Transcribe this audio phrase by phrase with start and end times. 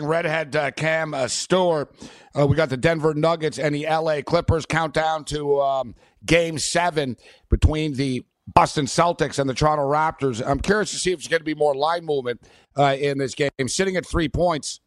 [0.00, 1.94] Redhead uh, Cam uh, Stewart.
[2.38, 5.94] Uh, we got the Denver Nuggets and the LA Clippers countdown to um,
[6.24, 7.16] game seven
[7.50, 10.44] between the Boston Celtics and the Toronto Raptors.
[10.44, 12.40] I'm curious to see if there's going to be more line movement
[12.76, 13.50] uh, in this game.
[13.66, 14.80] Sitting at three points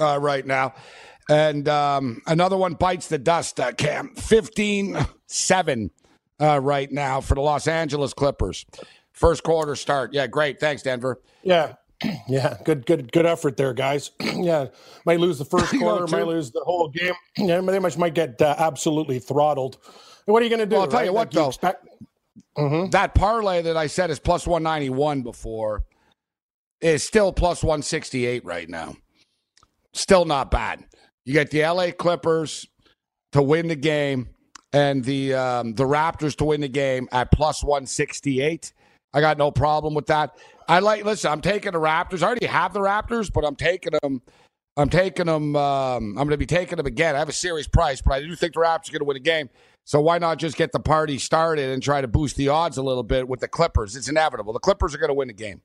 [0.00, 0.74] uh, right now.
[1.30, 4.14] And um, another one bites the dust, uh, Cam.
[4.14, 5.90] 15 7
[6.40, 8.64] right now for the Los Angeles Clippers.
[9.12, 10.14] First quarter start.
[10.14, 10.60] Yeah, great.
[10.60, 11.20] Thanks, Denver.
[11.42, 11.74] Yeah.
[12.28, 14.10] Yeah, good, good, good effort there, guys.
[14.20, 14.66] yeah,
[15.04, 17.14] might lose the first quarter, might lose the whole game.
[17.36, 19.78] Yeah, they much might get uh, absolutely throttled.
[20.26, 20.74] What are you going to do?
[20.74, 21.06] Well, I'll tell right?
[21.06, 21.88] you what, like though, you expect-
[22.56, 22.90] mm-hmm.
[22.90, 25.84] that parlay that I said is plus one ninety one before
[26.80, 28.94] is still plus one sixty eight right now.
[29.94, 30.84] Still not bad.
[31.24, 32.66] You get the LA Clippers
[33.32, 34.28] to win the game
[34.72, 38.72] and the um, the Raptors to win the game at plus one sixty eight.
[39.14, 40.36] I got no problem with that.
[40.68, 41.04] I like.
[41.04, 42.22] Listen, I'm taking the Raptors.
[42.22, 44.20] I already have the Raptors, but I'm taking them.
[44.76, 45.56] I'm taking them.
[45.56, 47.16] Um, I'm going to be taking them again.
[47.16, 49.16] I have a serious price, but I do think the Raptors are going to win
[49.16, 49.48] a game.
[49.86, 52.82] So why not just get the party started and try to boost the odds a
[52.82, 53.96] little bit with the Clippers?
[53.96, 54.52] It's inevitable.
[54.52, 55.62] The Clippers are going to win the game.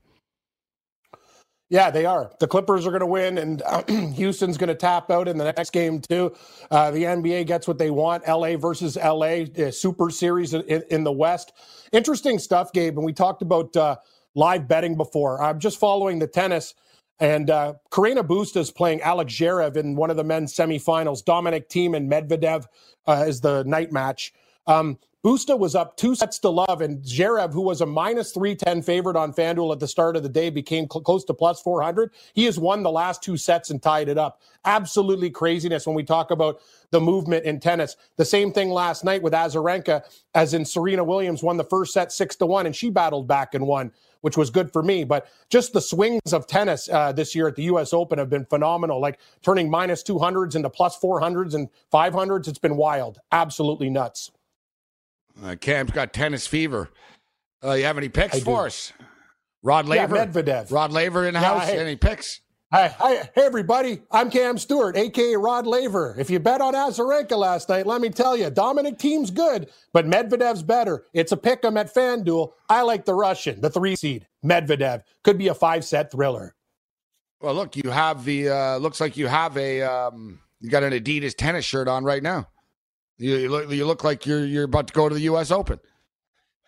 [1.70, 2.32] Yeah, they are.
[2.40, 3.62] The Clippers are going to win, and
[4.16, 6.34] Houston's going to tap out in the next game too.
[6.70, 8.28] Uh, the NBA gets what they want.
[8.28, 11.52] LA versus LA, uh, Super Series in, in, the West.
[11.92, 12.98] Interesting stuff, Gabe.
[12.98, 13.96] And we talked about uh,
[14.36, 15.42] live betting before.
[15.42, 16.74] I'm just following the tennis,
[17.20, 21.24] and uh, Carreño Busta is playing Alex Zverev in one of the men's semifinals.
[21.24, 22.66] Dominic Thiem and Medvedev
[23.08, 24.34] uh, is the night match.
[24.68, 28.82] Um, Busta was up two sets to love, and Zverev, who was a minus 310
[28.82, 32.12] favorite on FanDuel at the start of the day, became cl- close to plus 400.
[32.34, 34.42] He has won the last two sets and tied it up.
[34.66, 36.60] Absolutely craziness when we talk about
[36.92, 37.96] the movement in tennis.
[38.18, 40.04] The same thing last night with Azarenka,
[40.36, 43.54] as in Serena Williams won the first set six to one, and she battled back
[43.54, 45.04] and won, which was good for me.
[45.04, 47.94] But just the swings of tennis uh, this year at the U.S.
[47.94, 52.48] Open have been phenomenal, like turning minus 200s into plus 400s and 500s.
[52.48, 53.20] It's been wild.
[53.34, 54.32] Absolutely nuts.
[55.44, 56.90] Uh, Cam's got tennis fever.
[57.62, 58.68] Uh, you have any picks I for do.
[58.68, 58.94] us?
[59.62, 60.72] Rod Laver, yeah, Medvedev.
[60.72, 61.70] Rod Laver in the yeah, house.
[61.70, 62.40] Any picks?
[62.74, 64.02] Hi, hi, hey everybody.
[64.10, 66.16] I'm Cam Stewart, aka Rod Laver.
[66.18, 70.08] If you bet on Azarenka last night, let me tell you, Dominic Thiem's good, but
[70.08, 71.06] Medvedev's better.
[71.14, 72.54] It's a pick 'em at FanDuel.
[72.68, 75.04] I like the Russian, the three seed, Medvedev.
[75.24, 76.56] Could be a five set thriller.
[77.42, 80.94] Well, look, you have the uh, looks like you have a um, you got an
[80.94, 82.48] Adidas tennis shirt on right now.
[83.20, 85.52] You, you look you look like you're you're about to go to the U.S.
[85.52, 85.80] Open.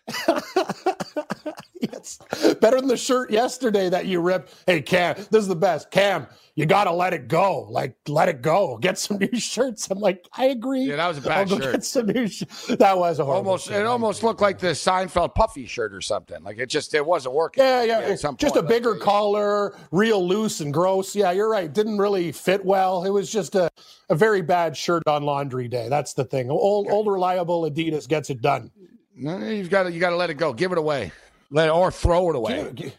[1.80, 2.18] yes,
[2.60, 4.54] better than the shirt yesterday that you ripped.
[4.66, 5.90] Hey Cam, this is the best.
[5.90, 7.66] Cam, you got to let it go.
[7.70, 8.78] Like let it go.
[8.78, 9.90] Get some new shirts.
[9.90, 10.84] I'm like, I agree.
[10.84, 11.72] Yeah, that was a bad I'll shirt.
[11.72, 13.80] Get some new sh- that was a horrible Almost shirt.
[13.80, 16.42] it almost looked like the Seinfeld puffy shirt or something.
[16.42, 17.62] Like it just it wasn't working.
[17.62, 18.14] Yeah, yeah.
[18.16, 21.14] some just point, a bigger like, collar, real loose and gross.
[21.14, 21.72] Yeah, you're right.
[21.72, 23.04] Didn't really fit well.
[23.04, 23.70] It was just a,
[24.08, 25.88] a very bad shirt on laundry day.
[25.88, 26.50] That's the thing.
[26.50, 28.70] Old, old reliable Adidas gets it done.
[29.16, 30.52] You've got to you got to let it go.
[30.52, 31.12] Give it away.
[31.50, 32.92] Let it, or throw it away.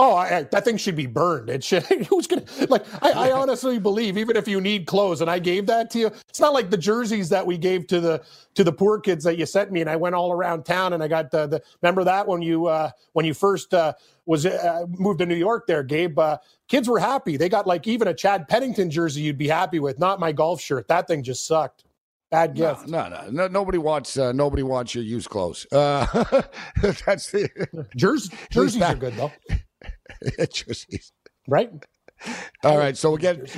[0.00, 1.50] Oh, I, I, that thing should be burned.
[1.50, 1.82] It should.
[2.08, 2.86] Who's gonna like?
[3.02, 6.06] I, I honestly believe, even if you need clothes, and I gave that to you,
[6.28, 8.22] it's not like the jerseys that we gave to the
[8.54, 11.02] to the poor kids that you sent me, and I went all around town, and
[11.02, 11.48] I got the.
[11.48, 13.94] the remember that when you uh, when you first uh,
[14.24, 16.16] was uh, moved to New York, there, Gabe.
[16.16, 16.38] Uh,
[16.68, 17.36] kids were happy.
[17.36, 20.60] They got like even a Chad Pennington jersey you'd be happy with, not my golf
[20.60, 20.86] shirt.
[20.86, 21.82] That thing just sucked.
[22.30, 22.88] Bad No, gift.
[22.88, 23.48] no, no, no.
[23.48, 25.66] Nobody wants uh, nobody wants your used clothes.
[25.72, 26.04] Uh,
[27.06, 27.48] that's the
[27.96, 29.32] Jerseys, jerseys are good though,
[30.52, 31.12] jerseys.
[31.46, 31.70] right?
[32.64, 33.54] All right, so we'll get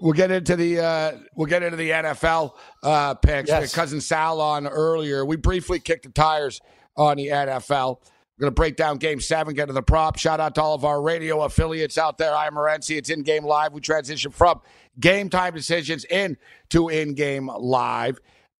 [0.00, 3.48] we'll get into the uh, we'll get into the NFL uh, picks.
[3.48, 3.74] Yes.
[3.74, 5.24] Cousin Sal on earlier.
[5.24, 6.60] We briefly kicked the tires
[6.96, 7.96] on the NFL.
[8.38, 10.18] We're going to break down Game Seven, get to the prop.
[10.18, 12.34] Shout out to all of our radio affiliates out there.
[12.36, 12.98] I'm Morency.
[12.98, 13.72] It's in game live.
[13.72, 14.60] We transition from
[14.98, 16.36] game time decisions in
[16.70, 18.18] to in game live.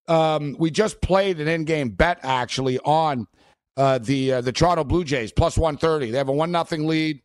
[0.09, 3.27] Um, we just played an in game bet actually on
[3.77, 6.11] uh, the uh, the Toronto Blue Jays plus 130.
[6.11, 7.21] They have a one nothing lead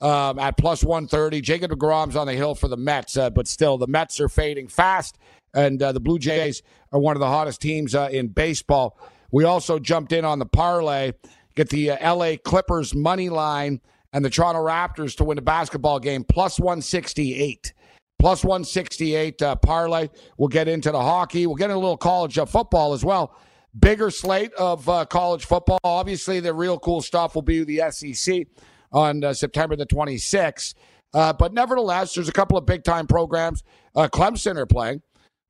[0.00, 1.40] um, at plus 130.
[1.40, 4.68] Jacob DeGrom's on the hill for the Mets, uh, but still, the Mets are fading
[4.68, 5.18] fast,
[5.54, 6.62] and uh, the Blue Jays
[6.92, 8.98] are one of the hottest teams uh, in baseball.
[9.30, 11.12] We also jumped in on the parlay,
[11.54, 13.80] get the uh, LA Clippers money line
[14.12, 17.72] and the Toronto Raptors to win a basketball game plus 168.
[18.20, 20.08] Plus 168 uh, parlay.
[20.36, 21.46] We'll get into the hockey.
[21.46, 23.34] We'll get into a little college uh, football as well.
[23.78, 25.78] Bigger slate of uh, college football.
[25.82, 28.46] Obviously, the real cool stuff will be the SEC
[28.92, 30.74] on uh, September the 26th.
[31.14, 33.64] Uh, but nevertheless, there's a couple of big time programs.
[33.96, 35.00] Uh, Clemson are playing.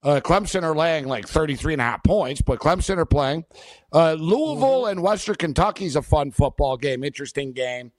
[0.05, 3.44] Uh, Clemson are laying like 33 and a half points, but Clemson are playing.
[3.93, 7.90] Uh, Louisville and Western Kentucky is a fun football game, interesting game.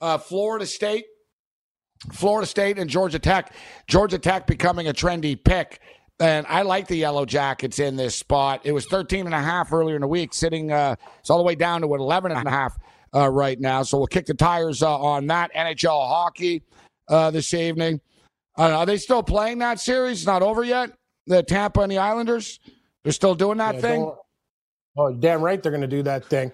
[0.00, 1.06] Uh, Florida State,
[2.12, 3.52] Florida State and Georgia Tech.
[3.86, 5.80] Georgia Tech becoming a trendy pick.
[6.18, 8.62] And I like the Yellow Jackets in this spot.
[8.64, 11.44] It was 13 and a half earlier in the week, sitting, uh, it's all the
[11.44, 12.78] way down to an 11 and a half
[13.14, 13.82] uh, right now.
[13.82, 15.52] So we'll kick the tires uh, on that.
[15.54, 16.62] NHL hockey
[17.08, 18.00] uh, this evening.
[18.58, 20.24] Uh, are they still playing that series?
[20.24, 20.90] Not over yet?
[21.26, 22.60] The Tampa and the Islanders?
[23.04, 24.12] They're still doing that Yeah, thing?
[24.96, 26.50] Oh, damn right they're going to do that thing.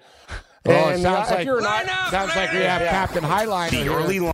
[0.66, 4.32] Oh, it And, sounds uh, like, you're not- sounds like we have Captain Highliner here.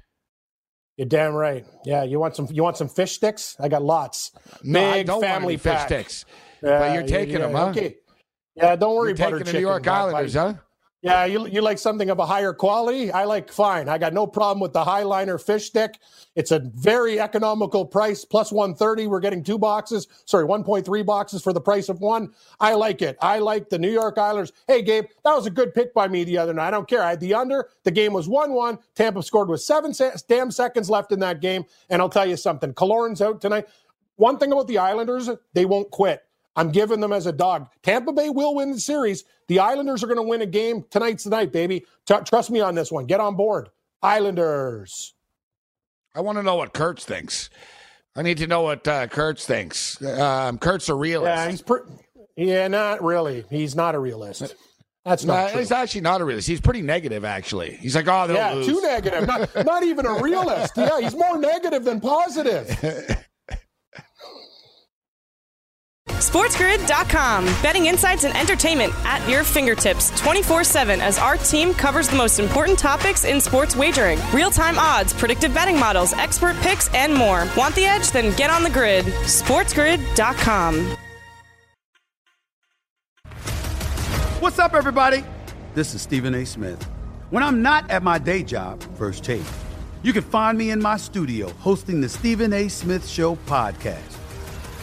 [0.99, 1.65] You're damn right.
[1.85, 2.49] Yeah, you want some?
[2.51, 3.57] You want some fish sticks?
[3.61, 4.33] I got lots.
[4.65, 5.87] No, I Big don't want family any fish pack.
[5.87, 6.25] sticks.
[6.61, 7.67] Yeah, but you're taking yeah, them, huh?
[7.69, 7.97] Okay.
[8.57, 9.53] Yeah, don't worry, You're taking the.
[9.53, 10.55] New York Islanders, huh?
[11.03, 13.13] Yeah, you you like something of a higher quality?
[13.13, 13.89] I like fine.
[13.89, 15.99] I got no problem with the Highliner fish stick.
[16.37, 19.07] It's a very economical price, plus 130.
[19.07, 22.35] We're getting two boxes, sorry, 1.3 boxes for the price of one.
[22.61, 23.17] I like it.
[23.23, 24.53] I like the New York Islanders.
[24.69, 26.69] Hey, Gabe, that was a good pick by me the other night.
[26.69, 27.03] I don't care.
[27.03, 27.71] I had the under.
[27.85, 28.79] The game was 1 1.
[28.97, 31.65] Tampa scored with seven se- damn seconds left in that game.
[31.91, 33.69] And I'll tell you something Killorn's out tonight.
[34.17, 36.28] One thing about the Islanders, they won't quit.
[36.59, 37.69] I'm giving them as a dog.
[37.83, 39.25] Tampa Bay will win the series.
[39.47, 41.85] The Islanders are going to win a game tonight's the night, baby.
[42.07, 43.07] T- trust me on this one.
[43.07, 43.71] Get on board.
[44.03, 45.15] Islanders.
[46.15, 47.49] I want to know what Kurtz thinks.
[48.17, 50.03] I need to know what uh, Kurtz thinks.
[50.03, 51.29] Um, Kurt's a realist.
[51.29, 51.87] Yeah, he's per-
[52.37, 53.45] yeah, not really.
[53.51, 54.55] He's not a realist.
[55.05, 55.61] That's No, not true.
[55.61, 56.49] he's actually not a realist.
[56.49, 57.77] He's pretty negative, actually.
[57.77, 58.67] He's like, oh, they'll Yeah, lose.
[58.67, 59.27] too negative.
[59.27, 60.73] Not, not even a realist.
[60.77, 62.69] Yeah, he's more negative than positive.
[66.19, 67.45] SportsGrid.com.
[67.63, 72.39] Betting insights and entertainment at your fingertips 24 7 as our team covers the most
[72.39, 77.47] important topics in sports wagering real time odds, predictive betting models, expert picks, and more.
[77.57, 78.11] Want the edge?
[78.11, 79.05] Then get on the grid.
[79.05, 80.97] SportsGrid.com.
[84.41, 85.25] What's up, everybody?
[85.75, 86.45] This is Stephen A.
[86.45, 86.83] Smith.
[87.31, 89.43] When I'm not at my day job, First Take,
[90.03, 92.69] you can find me in my studio hosting the Stephen A.
[92.69, 94.18] Smith Show podcast.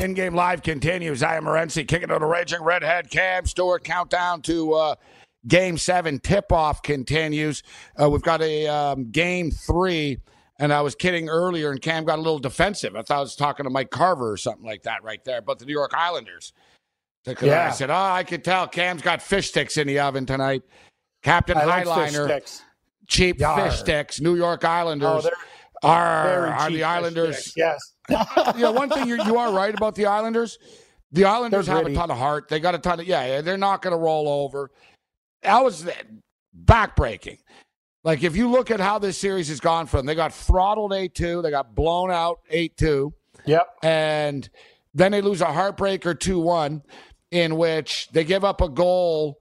[0.00, 1.22] In game live continues.
[1.22, 3.10] I am Morency kicking on the raging redhead.
[3.10, 4.94] Cam Stewart countdown to uh,
[5.46, 6.18] game seven.
[6.18, 7.62] Tip off continues.
[8.00, 10.18] Uh, we've got a um, game three,
[10.58, 12.96] and I was kidding earlier, and Cam got a little defensive.
[12.96, 15.58] I thought I was talking to Mike Carver or something like that right there, but
[15.58, 16.54] the New York Islanders.
[17.42, 17.66] Yeah.
[17.66, 20.62] I said, oh, I could tell Cam's got fish sticks in the oven tonight.
[21.22, 22.46] Captain I Highliner, like
[23.06, 23.68] cheap Yar.
[23.68, 24.18] fish sticks.
[24.18, 25.26] New York Islanders
[25.82, 27.54] Oh, are, are the Islanders.
[27.56, 27.78] Yes.
[28.56, 30.58] you know, one thing you you are right about the Islanders.
[31.12, 32.48] The Islanders have a ton of heart.
[32.48, 33.26] They got a ton of yeah.
[33.26, 34.70] yeah, They're not going to roll over.
[35.42, 35.88] That was
[36.64, 37.38] backbreaking.
[38.04, 41.14] Like if you look at how this series has gone from, they got throttled eight
[41.14, 43.12] two, they got blown out eight two,
[43.44, 43.66] Yep.
[43.82, 44.48] and
[44.94, 46.82] then they lose a heartbreaker two one,
[47.30, 49.38] in which they give up a goal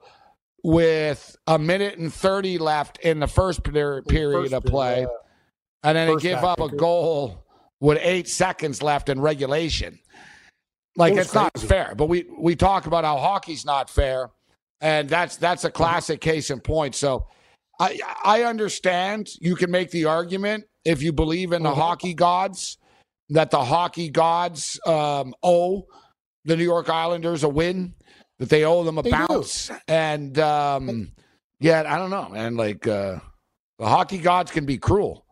[0.64, 5.08] with a minute and thirty left in the first per- period First of play,
[5.84, 7.46] and then they give up a goal
[7.80, 10.00] with eight seconds left in regulation.
[10.96, 11.94] Like it's not fair.
[11.96, 14.30] But we we talk about how hockey's not fair,
[14.82, 16.96] and that's that's a classic case in point.
[16.96, 17.28] So
[17.80, 21.80] I I understand you can make the argument if you believe in the Mm-hmm.
[21.80, 22.78] hockey gods
[23.30, 25.86] that the hockey gods um, owe
[26.46, 27.94] the New York Islanders a win,
[28.40, 29.18] that they owe them a They do.
[29.28, 31.12] bounce, and um,
[31.60, 32.58] yeah, I don't know, man.
[32.58, 33.20] Like uh,
[33.78, 35.26] the hockey gods can be cruel.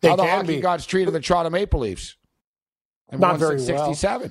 [0.00, 0.60] They How the hockey be.
[0.60, 2.16] gods treated the Toronto Maple Leafs.
[3.12, 4.30] Not Everyone said very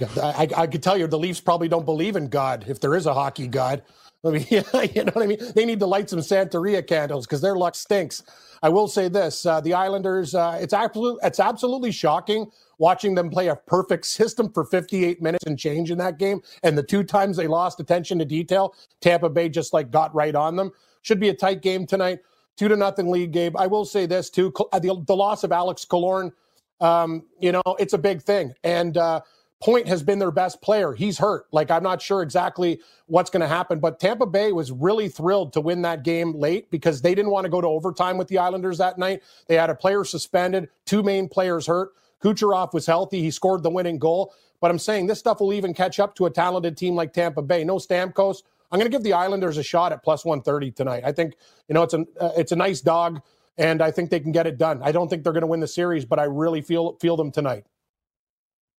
[0.22, 3.06] I, I could tell you the Leafs probably don't believe in God if there is
[3.06, 3.82] a hockey God.
[4.24, 5.38] I mean, you know what I mean?
[5.54, 8.22] They need to light some Santeria candles because their luck stinks.
[8.62, 10.34] I will say this: uh, the Islanders.
[10.34, 11.18] Uh, it's absolute.
[11.22, 15.98] It's absolutely shocking watching them play a perfect system for 58 minutes and change in
[15.98, 16.40] that game.
[16.62, 20.34] And the two times they lost attention to detail, Tampa Bay just like got right
[20.34, 20.70] on them.
[21.02, 22.20] Should be a tight game tonight.
[22.56, 23.56] Two to nothing lead, Gabe.
[23.56, 26.32] I will say this too: uh, the, the loss of Alex Killorn.
[26.80, 28.96] Um, you know, it's a big thing, and.
[28.96, 29.20] Uh,
[29.64, 30.92] Point has been their best player.
[30.92, 31.46] He's hurt.
[31.50, 35.54] Like, I'm not sure exactly what's going to happen, but Tampa Bay was really thrilled
[35.54, 38.36] to win that game late because they didn't want to go to overtime with the
[38.36, 39.22] Islanders that night.
[39.46, 41.92] They had a player suspended, two main players hurt.
[42.22, 43.22] Kucherov was healthy.
[43.22, 44.34] He scored the winning goal.
[44.60, 47.40] But I'm saying this stuff will even catch up to a talented team like Tampa
[47.40, 47.64] Bay.
[47.64, 48.42] No Stamkos.
[48.70, 51.02] I'm going to give the Islanders a shot at plus 130 tonight.
[51.04, 51.34] I think,
[51.68, 53.20] you know, it's, an, uh, it's a nice dog,
[53.56, 54.80] and I think they can get it done.
[54.82, 57.30] I don't think they're going to win the series, but I really feel feel them
[57.30, 57.64] tonight.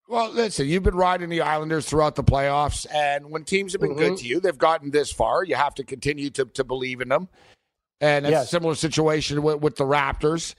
[0.08, 3.96] Well, listen, you've been riding the Islanders throughout the playoffs, and when teams have been
[3.96, 4.18] good Mhm.
[4.18, 5.42] to you, they've gotten this far.
[5.42, 7.28] You have to continue to, to believe in them.
[8.00, 10.54] And it's a similar situation with, with the Raptors.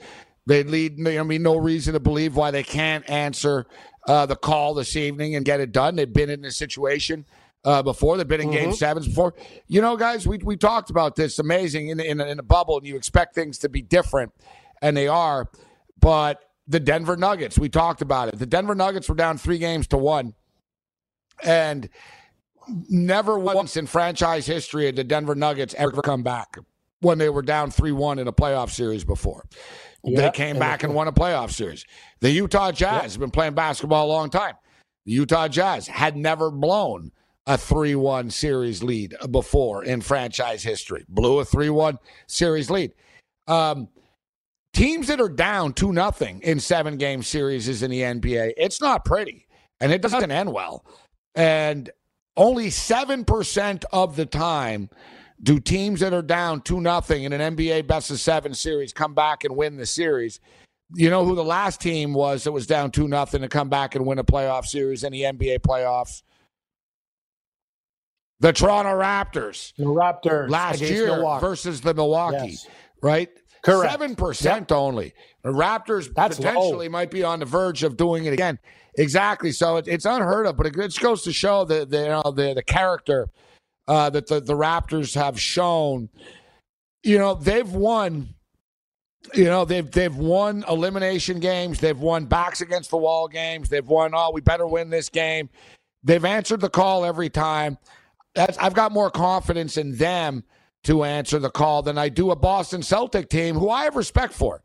[0.48, 3.68] They lead, I mean, no reason to believe why they can't answer
[4.08, 5.96] uh, the call this evening and get it done.
[5.96, 7.26] They've been in this situation
[7.68, 8.16] uh, before.
[8.18, 8.76] They've been in game Mhm.
[8.76, 9.34] sevens before.
[9.68, 12.88] You know, guys, we, we talked about this amazing in, in, in a bubble, and
[12.88, 14.32] you expect things to be different,
[14.82, 15.50] and they are.
[16.00, 18.40] But the Denver Nuggets, we talked about it.
[18.40, 20.34] The Denver Nuggets were down three games to one.
[21.44, 21.90] And
[22.90, 26.58] never once in franchise history had the Denver Nuggets ever come back
[27.02, 29.46] when they were down 3 1 in a playoff series before.
[30.04, 31.86] They came back and won a playoff series.
[32.22, 34.56] The Utah Jazz have been playing basketball a long time.
[35.06, 37.12] The Utah Jazz had never blown
[37.48, 42.92] a 3 1 series lead before in franchise history, blew a 3 1 series lead.
[43.48, 43.88] Um,
[44.74, 48.54] teams that are down 2 nothing in seven game series in the NBA.
[48.58, 49.48] It's not pretty,
[49.80, 50.86] and it doesn't end well.
[51.36, 51.90] And
[52.36, 54.90] only 7% of the time
[55.42, 59.14] do teams that are down 2 nothing in an NBA best of 7 series come
[59.14, 60.42] back and win the series.
[60.94, 63.96] You know who the last team was that was down 2 nothing to come back
[63.96, 66.24] and win a playoff series in the NBA playoffs?
[68.40, 69.74] The Toronto Raptors.
[69.78, 71.46] The Raptors last year Milwaukee.
[71.46, 72.68] versus the Milwaukee, Yes.
[73.02, 73.30] right?
[73.64, 73.92] Correct.
[73.92, 75.14] Seven percent only.
[75.44, 78.60] The Raptors That's potentially might be on the verge of doing it again.
[78.98, 79.52] Exactly.
[79.52, 82.32] So it, it's unheard of, but it just goes to show the the you know,
[82.32, 83.28] the, the character
[83.88, 86.10] uh, that the, the Raptors have shown.
[87.04, 88.36] You know they've won.
[89.34, 91.80] You know they've they've won elimination games.
[91.80, 93.70] They've won backs against the wall games.
[93.70, 94.12] They've won.
[94.14, 95.50] Oh, we better win this game.
[96.04, 97.78] They've answered the call every time.
[98.38, 100.44] That's, I've got more confidence in them
[100.84, 104.32] to answer the call than I do a Boston Celtic team who I have respect
[104.32, 104.62] for.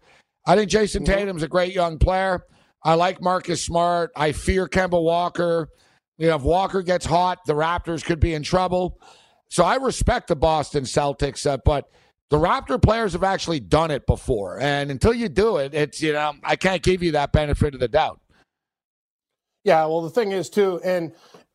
[0.46, 2.44] I think Jayson Tatum's a great young player.
[2.84, 4.10] I like Marcus Smart.
[4.14, 5.70] I fear Kemba Walker.
[6.18, 9.00] You know, if Walker gets hot, the Raptors could be in trouble.
[9.48, 11.86] So I respect the Boston Celtics, uh, but
[12.28, 14.60] the Raptor players have actually done it before.
[14.60, 17.80] And until you do it, it's, you know, I can't give you that benefit of
[17.80, 18.20] the doubt.
[19.64, 21.12] Yeah, well, the thing is too, and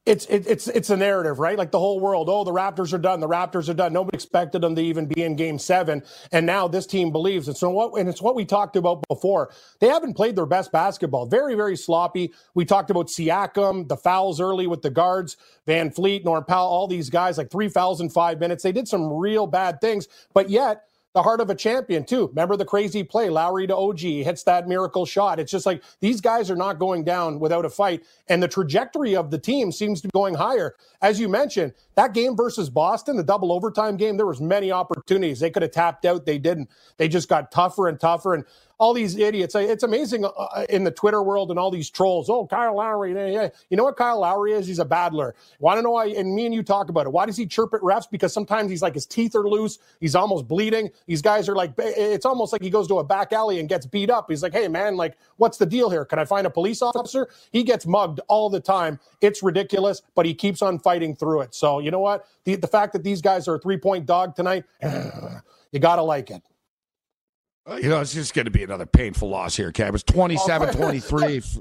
[0.07, 1.57] it's it, it's it's a narrative, right?
[1.57, 3.19] Like the whole world, oh, the Raptors are done.
[3.19, 3.91] The Raptors are done.
[3.91, 7.47] Nobody expected them to even be in Game Seven, and now this team believes.
[7.47, 7.99] And so what?
[7.99, 9.51] And it's what we talked about before.
[9.79, 11.25] They haven't played their best basketball.
[11.25, 12.33] Very very sloppy.
[12.53, 15.35] We talked about Siakam, the fouls early with the guards,
[15.67, 18.63] VanVleet, Norm Powell, all these guys, like three fouls in five minutes.
[18.63, 22.27] They did some real bad things, but yet the heart of a champion too.
[22.27, 25.39] Remember the crazy play, Lowry to OG hits that miracle shot.
[25.39, 29.15] It's just like these guys are not going down without a fight, and the trajectory
[29.15, 30.75] of the team seems to be going higher.
[31.01, 35.39] As you mentioned, that game versus Boston, the double overtime game, there was many opportunities.
[35.39, 36.69] They could have tapped out, they didn't.
[36.97, 38.43] They just got tougher and tougher, and
[38.79, 39.55] all these idiots.
[39.55, 42.29] It's amazing uh, uh, in the Twitter world and all these trolls.
[42.29, 43.09] Oh, Kyle Lowry.
[43.09, 44.67] You know what Kyle Lowry is?
[44.67, 45.35] He's a battler.
[45.59, 46.07] Want to know why?
[46.07, 47.11] And me and you talk about it.
[47.11, 48.09] Why does he chirp at refs?
[48.09, 49.79] Because sometimes he's like his teeth are loose.
[49.99, 50.91] He's almost bleeding.
[51.07, 53.59] These guys are like, eh, eh, it's almost like he goes to a back alley
[53.59, 54.29] and gets beat up.
[54.29, 56.05] He's like, hey, man, like, what's the deal here?
[56.05, 57.29] Can I find a police officer?
[57.51, 58.99] He gets mugged all the time.
[59.21, 61.55] It's ridiculous, but he keeps on fighting through it.
[61.55, 62.27] So, you know what?
[62.43, 64.65] The, the fact that these guys are a three point dog tonight,
[65.71, 66.43] you got to like it.
[67.69, 69.93] You know, it's just going to be another painful loss here, Cam.
[69.93, 71.41] It's 27 23.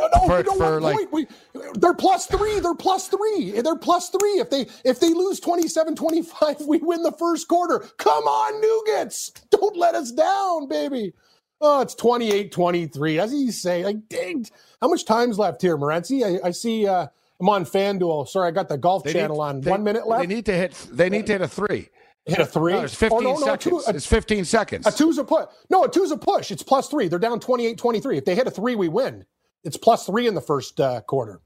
[0.00, 0.82] No, no, For- you know for, what?
[0.94, 1.28] like- wait.
[1.74, 2.60] They're plus three.
[2.60, 3.60] They're plus three.
[3.60, 4.38] They're plus three.
[4.38, 7.80] If they if they lose 27-25, we win the first quarter.
[7.96, 9.32] Come on, Nuggets.
[9.50, 11.14] Don't let us down, baby.
[11.60, 13.18] Oh, it's 28-23.
[13.20, 14.46] As you say, like, dang.
[14.80, 16.22] How much time's left here, Morency?
[16.44, 17.08] I, I see uh,
[17.40, 18.28] I'm on FanDuel.
[18.28, 19.60] Sorry, I got the golf They channel need- on.
[19.62, 20.20] they- One minute left.
[20.28, 20.74] They need to hit.
[20.92, 21.88] They need to hit a three.
[22.28, 22.72] Hit a three?
[22.74, 23.62] No, there's 15 Oh, no, no, seconds.
[23.84, 24.86] two- a- it's 15 seconds.
[24.86, 25.46] A two's a push.
[25.70, 26.50] No, a two's a push.
[26.50, 27.08] It's plus three.
[27.08, 28.18] They're down 28-23.
[28.18, 29.24] If they hit a three, we win.
[29.64, 31.40] It's plus three in the first uh, quarter.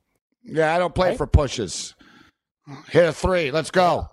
[0.45, 1.19] yeah, I don't play Right?
[1.19, 1.95] for pushes.
[2.91, 3.51] Hit a three.
[3.51, 4.09] Let's go.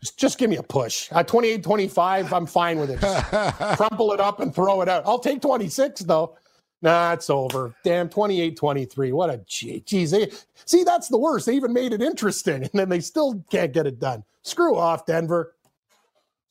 [0.00, 1.10] Just, just give me a push.
[1.12, 3.00] At 28 25, I'm fine with it.
[3.76, 5.02] Crumple it up and throw it out.
[5.06, 6.36] I'll take 26, though.
[6.82, 7.74] Nah, it's over.
[7.82, 9.12] Damn, 28 23.
[9.12, 9.80] What a gee.
[9.80, 10.30] Geez, they,
[10.66, 11.46] see, that's the worst.
[11.46, 14.22] They even made it interesting, and then they still can't get it done.
[14.42, 15.53] Screw off, Denver.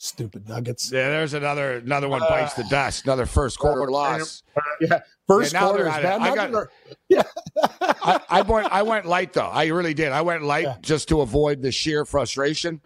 [0.08, 0.92] Stupid Nuggets.
[0.92, 3.06] Yeah, there's another another one uh, bites the dust.
[3.06, 4.44] Another first quarter loss.
[4.82, 6.20] Yeah, first Yeah, quarter is bad.
[6.20, 6.70] I got- are-
[7.10, 7.22] yeah.
[7.82, 9.48] I, I went I went light though.
[9.48, 10.12] I really did.
[10.12, 12.82] I went light just to avoid the sheer frustration.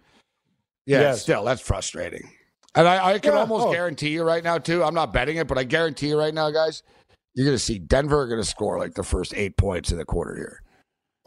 [0.86, 1.22] Yeah, Yes.
[1.22, 2.30] still that's frustrating.
[2.76, 3.72] And I, I can Yeah, almost oh.
[3.72, 4.84] guarantee you right now too.
[4.84, 6.84] I'm not betting it, but I guarantee you right now, guys,
[7.34, 10.36] you're gonna see Denver are gonna score like the first eight points in the quarter
[10.36, 10.62] here.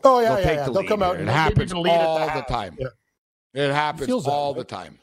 [0.06, 0.66] Oh, yeah, They'll yeah, take yeah.
[0.68, 1.20] the They'll lead come out here.
[1.20, 2.48] and It maybe happens lead at all the half.
[2.48, 2.78] time.
[3.54, 4.98] It happens feels that all the time.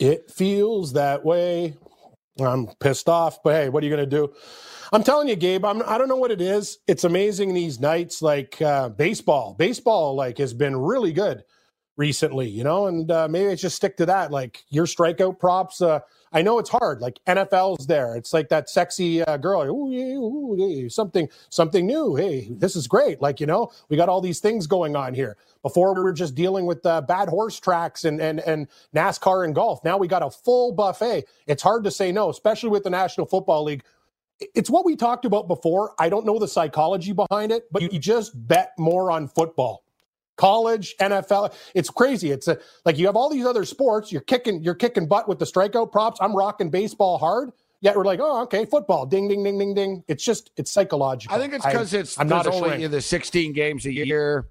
[0.00, 1.76] It feels that way.
[2.40, 4.32] I'm pissed off, but hey, what are you going to do?
[4.92, 5.64] I'm telling you, Gabe.
[5.64, 5.82] I'm.
[5.86, 6.78] I don't know what it is.
[6.88, 9.54] It's amazing these nights, like uh, baseball.
[9.58, 11.44] Baseball, like, has been really good.
[11.98, 14.32] recently, you know, and uh, maybe I just stick to that.
[14.32, 15.82] Like your strikeout props.
[15.82, 16.00] Uh,
[16.32, 17.00] I know it's hard.
[17.00, 18.16] Like NFL's there.
[18.16, 19.62] It's like that sexy uh, girl.
[19.64, 22.14] Ooh, yeah, ooh, yeah, something, something new.
[22.14, 23.20] Hey, this is great.
[23.20, 25.36] Like you know, we got all these things going on here.
[25.62, 29.54] Before we were just dealing with uh, bad horse tracks and and and NASCAR and
[29.54, 29.84] golf.
[29.84, 31.24] Now we got a full buffet.
[31.46, 33.82] It's hard to say no, especially with the National Football League.
[34.54, 35.94] It's what we talked about before.
[35.98, 39.84] I don't know the psychology behind it, but you just bet more on football
[40.40, 41.54] college, NFL.
[41.74, 42.30] It's crazy.
[42.30, 44.10] It's a, like you have all these other sports.
[44.10, 46.18] You're kicking, you're kicking butt with the strikeout props.
[46.20, 47.50] I'm rocking baseball hard.
[47.82, 50.04] Yet we're like, oh, okay, football, ding, ding, ding, ding, ding.
[50.08, 51.34] It's just, it's psychological.
[51.34, 52.90] I think it's because it's I'm not only shrink.
[52.90, 54.48] the 16 games a year.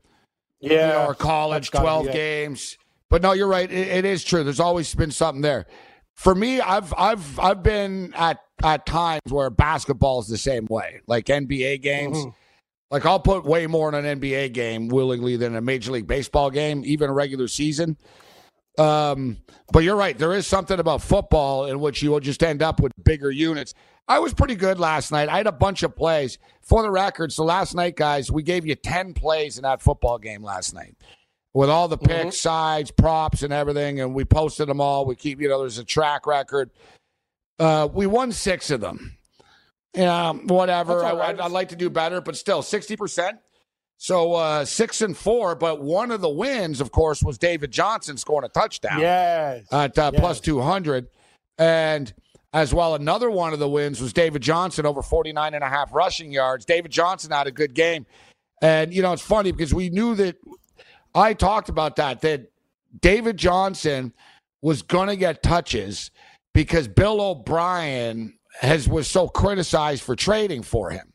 [0.59, 2.13] Yeah, you know, or college, 12 be it.
[2.13, 2.77] games.
[3.09, 3.71] But no, you're right.
[3.71, 4.43] It, it is true.
[4.43, 5.65] There's always been something there.
[6.13, 10.99] For me, I've I've I've been at at times where basketball is the same way,
[11.07, 12.17] like NBA games.
[12.17, 12.33] Mhm.
[12.91, 16.49] Like I'll put way more in an NBA game willingly than a Major League Baseball
[16.49, 17.97] game, even a regular season.
[18.77, 19.37] Um,
[19.71, 20.17] but you're right.
[20.17, 23.73] There is something about football in which you will just end up with bigger units.
[24.07, 25.29] I was pretty good last night.
[25.29, 26.39] I had a bunch of plays.
[26.61, 30.17] For the record, so last night, guys, we gave you 10 plays in that football
[30.17, 30.95] game last night
[31.53, 33.99] with all the picks, sides, props, and everything.
[34.01, 35.05] And we posted them all.
[35.05, 36.69] We keep, you know, there's a track record.
[37.59, 39.17] Uh, we won six of them.
[39.95, 41.03] Yeah, whatever.
[41.03, 41.29] I, right.
[41.29, 43.39] I'd, I'd like to do better, but still, 60%.
[43.97, 48.15] So uh, six and four, but one of the wins, of course, was David Johnson
[48.15, 49.65] scoring a touchdown Yes.
[49.73, 50.19] at uh, Yes.
[50.21, 51.07] plus 200.
[51.57, 52.13] And
[52.53, 55.93] as well, another one of the wins was David Johnson over 49 and a half
[55.93, 56.63] rushing yards.
[56.63, 58.05] David Johnson had a good game.
[58.61, 60.37] And, you know, it's funny because we knew that
[61.13, 62.49] I talked about that, that
[63.01, 64.13] David Johnson
[64.61, 66.09] was going to get touches
[66.53, 71.11] because Bill O'Brien has was so criticized for trading for him.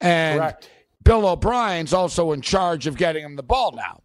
[0.00, 0.70] And Correct.
[1.04, 4.00] Bill O'Brien's also in charge of getting him the ball now.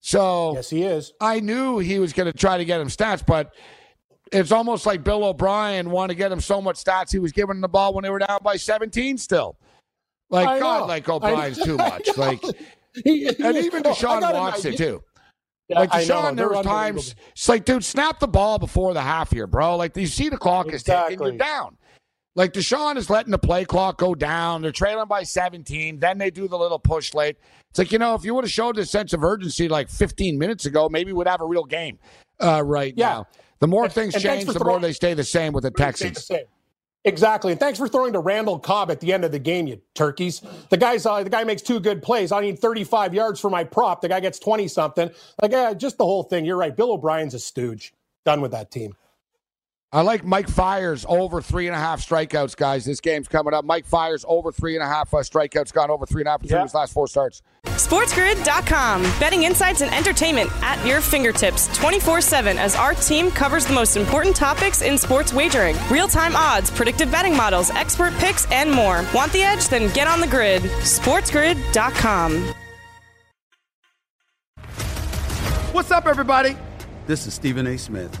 [0.00, 1.12] So Yes, he is.
[1.20, 3.54] I knew he was going to try to get him stats, but
[4.32, 7.56] it's almost like Bill O'Brien wanted to get him so much stats he was giving
[7.56, 9.56] him the ball when they were down by 17 still.
[10.30, 10.86] Like I God, know.
[10.86, 11.08] like.
[11.08, 12.16] O'Brien's too much.
[12.16, 12.42] Like
[13.04, 15.02] He- and he- even oh, I Deshaun got an it too.
[15.68, 15.90] Yeah, Like.
[15.90, 19.76] Deshaun, there was times it's like, dude, snap the ball before the half here, bro.
[19.76, 21.76] Like you see the clock is ticking, you're down.
[22.36, 24.62] Like Deshaun is letting the play clock go down.
[24.62, 26.00] They're trailing by 17.
[26.00, 27.36] Then they do the little push late.
[27.70, 30.36] It's like, you know, if you would have showed this sense of urgency like 15
[30.38, 31.98] minutes ago, maybe we'd have a real game
[32.40, 33.08] uh, right Yeah.
[33.08, 33.26] now.
[33.60, 36.28] The more And- things and change, the more they stay the same with the Texans.
[37.06, 39.78] Exactly, and thanks for throwing to Randall Cobb at the end of the game, you
[39.94, 40.40] turkeys.
[40.70, 42.32] The guy's uh, the guy makes two good plays.
[42.32, 44.00] I need 35 yards for my prop.
[44.00, 45.10] The guy gets 20 something.
[45.42, 46.46] Like, yeah, just the whole thing.
[46.46, 46.74] You're right.
[46.74, 47.92] Bill O'Brien's a stooge.
[48.24, 48.94] Done with that team.
[49.94, 52.84] I like Mike Fiers over three and a half strikeouts, guys.
[52.84, 53.64] This game's coming up.
[53.64, 56.42] Mike Fiers over three and a half uh, strikeouts, gone over three and a half
[56.42, 57.42] in his last four starts.
[57.66, 59.02] SportsGrid.com.
[59.20, 63.96] Betting insights and entertainment at your fingertips 24 7 as our team covers the most
[63.96, 69.04] important topics in sports wagering real time odds, predictive betting models, expert picks, and more.
[69.14, 69.68] Want the edge?
[69.68, 70.62] Then get on the grid.
[70.62, 72.52] SportsGrid.com.
[75.72, 76.56] What's up, everybody?
[77.06, 77.78] This is Stephen A.
[77.78, 78.20] Smith.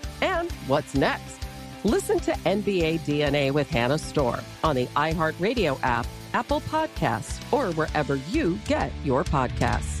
[0.21, 1.39] And what's next?
[1.83, 8.15] Listen to NBA DNA with Hannah Storm on the iHeartRadio app, Apple Podcasts, or wherever
[8.15, 10.00] you get your podcasts.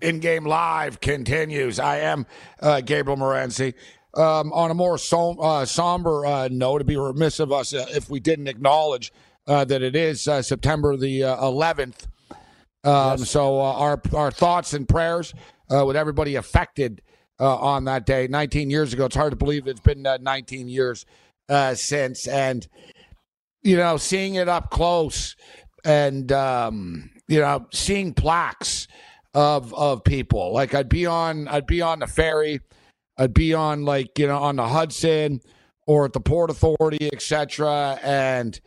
[0.00, 1.78] In game live continues.
[1.78, 2.26] I am
[2.60, 3.74] uh, Gabriel Morency.
[4.14, 7.86] Um, on a more som- uh, somber uh, note, it'd be remiss of us uh,
[7.90, 9.12] if we didn't acknowledge
[9.46, 12.06] uh, that it is uh, September the 11th.
[12.84, 13.30] Um, yes.
[13.30, 15.34] So our our thoughts and prayers
[15.70, 17.02] with everybody affected
[17.40, 18.28] on that day.
[18.28, 19.06] 19 years ago.
[19.06, 21.06] It's hard to believe it's been 19 years
[21.74, 22.66] since, and
[23.62, 25.34] you know, seeing it up close
[25.84, 28.86] and um, you know, seeing plaques
[29.34, 30.52] of of people.
[30.52, 32.60] Like I'd be on I'd be on the ferry,
[33.18, 35.40] I'd be on like you know on the Hudson
[35.86, 37.98] or at the Port Authority, etc.
[38.02, 38.58] And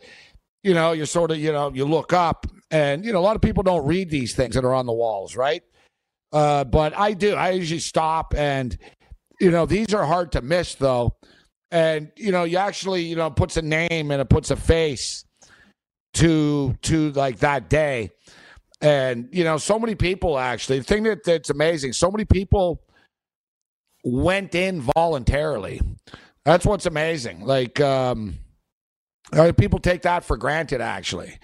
[0.62, 3.36] you know you sort of you know you look up and you know a lot
[3.36, 5.62] of people don't read these things that are on the walls, right?
[6.32, 7.34] Uh, but I do.
[7.34, 8.76] I usually stop and
[9.40, 11.16] you know these are hard to miss though.
[11.70, 15.24] And you know, you actually, you know, puts a name and it puts a face
[16.14, 18.10] to to like that day
[18.80, 22.82] and, you know, so many people actually, the thing that, that's amazing, so many people
[24.04, 25.80] went in voluntarily.
[26.44, 27.44] That's what's amazing.
[27.44, 28.38] Like, um,
[29.56, 31.38] people take that for granted, actually.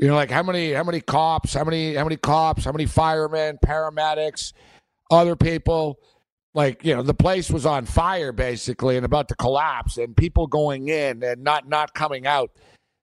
[0.00, 2.86] You know, like how many how many cops, how many how many cops, how many
[2.86, 4.52] firemen, paramedics,
[5.10, 5.98] other people.
[6.52, 10.46] Like you know, the place was on fire basically and about to collapse, and people
[10.46, 12.50] going in and not not coming out.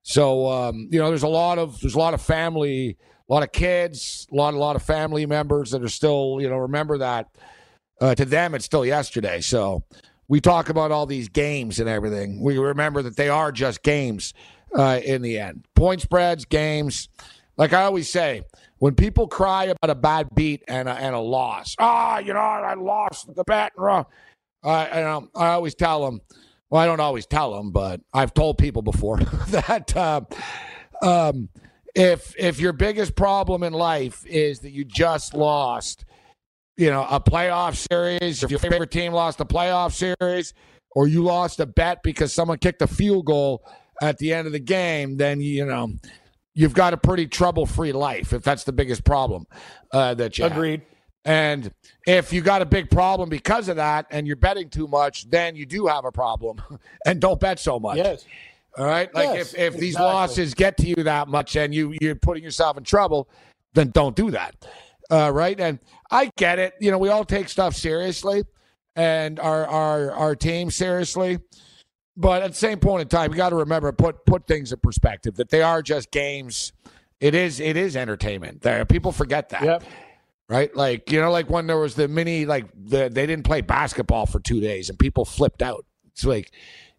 [0.03, 2.97] So um, you know, there's a lot of there's a lot of family
[3.31, 6.49] a lot of kids, a lot, a lot of family members that are still, you
[6.49, 7.29] know, remember that.
[8.01, 9.39] Uh, to them, it's still yesterday.
[9.39, 9.83] So
[10.27, 12.41] we talk about all these games and everything.
[12.41, 14.33] We remember that they are just games
[14.75, 15.65] uh, in the end.
[15.75, 17.07] Point spreads, games.
[17.55, 18.41] Like I always say,
[18.79, 22.33] when people cry about a bad beat and a, and a loss, ah, oh, you
[22.33, 23.71] know, I lost the bet.
[23.79, 24.03] Uh,
[24.61, 26.19] I, um, I always tell them,
[26.69, 30.21] well, I don't always tell them, but I've told people before that uh,
[31.01, 31.47] um,
[31.95, 36.05] if if your biggest problem in life is that you just lost,
[36.77, 40.53] you know, a playoff series, if your favorite team lost a playoff series,
[40.91, 43.63] or you lost a bet because someone kicked a field goal
[44.01, 45.91] at the end of the game, then you know
[46.53, 48.33] you've got a pretty trouble-free life.
[48.33, 49.45] If that's the biggest problem
[49.91, 50.81] uh, that you agreed.
[50.81, 50.87] Have.
[51.23, 51.71] And
[52.07, 55.55] if you got a big problem because of that, and you're betting too much, then
[55.55, 56.61] you do have a problem,
[57.05, 57.97] and don't bet so much.
[57.97, 58.25] Yes.
[58.77, 59.13] All right.
[59.13, 62.43] Like yes, if, if these losses get to you that much and you you're putting
[62.43, 63.29] yourself in trouble,
[63.73, 64.55] then don't do that.
[65.09, 65.59] Uh, right.
[65.59, 65.79] And
[66.09, 66.73] I get it.
[66.79, 68.43] You know, we all take stuff seriously
[68.95, 71.39] and our our our team seriously.
[72.17, 74.79] But at the same point in time, you got to remember put put things in
[74.79, 76.73] perspective that they are just games.
[77.19, 78.61] It is it is entertainment.
[78.61, 79.63] There, people forget that.
[79.63, 79.83] Yep.
[80.49, 83.61] Right, like you know, like when there was the mini, like the they didn't play
[83.61, 85.85] basketball for two days and people flipped out.
[86.11, 86.51] It's like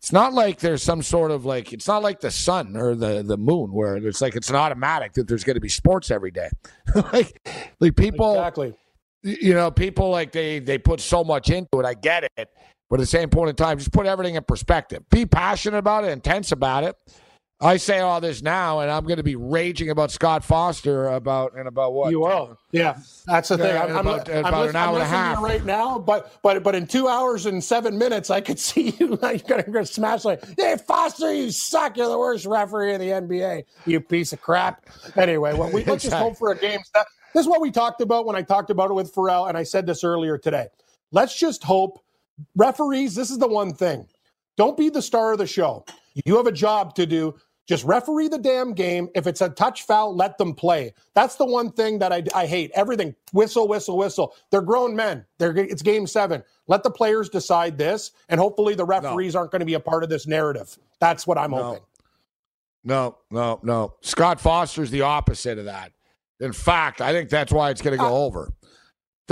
[0.03, 3.23] it's not like there's some sort of like it's not like the sun or the
[3.23, 6.33] the moon where it's like it's an automatic that there's going to be sports every
[6.33, 6.51] day.
[7.12, 8.75] like like people exactly.
[9.23, 11.87] You know, people like they they put so much into it.
[11.87, 12.49] I get it,
[12.91, 15.09] but at the same point in time, just put everything in perspective.
[15.09, 16.97] Be passionate about it, intense about it,
[17.62, 21.57] I say all this now, and I'm going to be raging about Scott Foster about
[21.57, 22.59] and about what you will.
[22.72, 23.77] Yeah, that's the thing.
[23.77, 26.75] I'm, about, I'm, about I'm an hour and a half right now, but but but
[26.75, 29.16] in two hours and seven minutes, I could see you.
[29.22, 31.96] You're going to smash like, hey Foster, you suck.
[31.96, 33.64] You're the worst referee in the NBA.
[33.87, 34.85] You piece of crap.
[35.16, 36.81] Anyway, well, we let's just hope for a game.
[37.33, 39.62] This is what we talked about when I talked about it with Pharrell, and I
[39.62, 40.66] said this earlier today.
[41.12, 42.01] Let's just hope
[42.57, 43.14] referees.
[43.14, 44.09] This is the one thing.
[44.57, 45.85] Don't be the star of the show.
[46.27, 47.37] You have a job to do
[47.73, 49.09] just referee the damn game.
[49.15, 50.93] If it's a touch foul, let them play.
[51.15, 52.71] That's the one thing that I, I hate.
[52.75, 54.35] Everything whistle, whistle, whistle.
[54.51, 55.25] They're grown men.
[55.39, 56.43] They're it's game seven.
[56.67, 59.41] Let the players decide this, and hopefully the referees no.
[59.41, 60.79] aren't going to be a part of this narrative.
[61.01, 61.63] That's what I'm no.
[61.63, 61.83] hoping.
[62.85, 63.95] No, no, no.
[64.03, 65.93] Scott Foster's the opposite of that.
[66.41, 68.53] In fact, I think that's why it's going to go uh, over.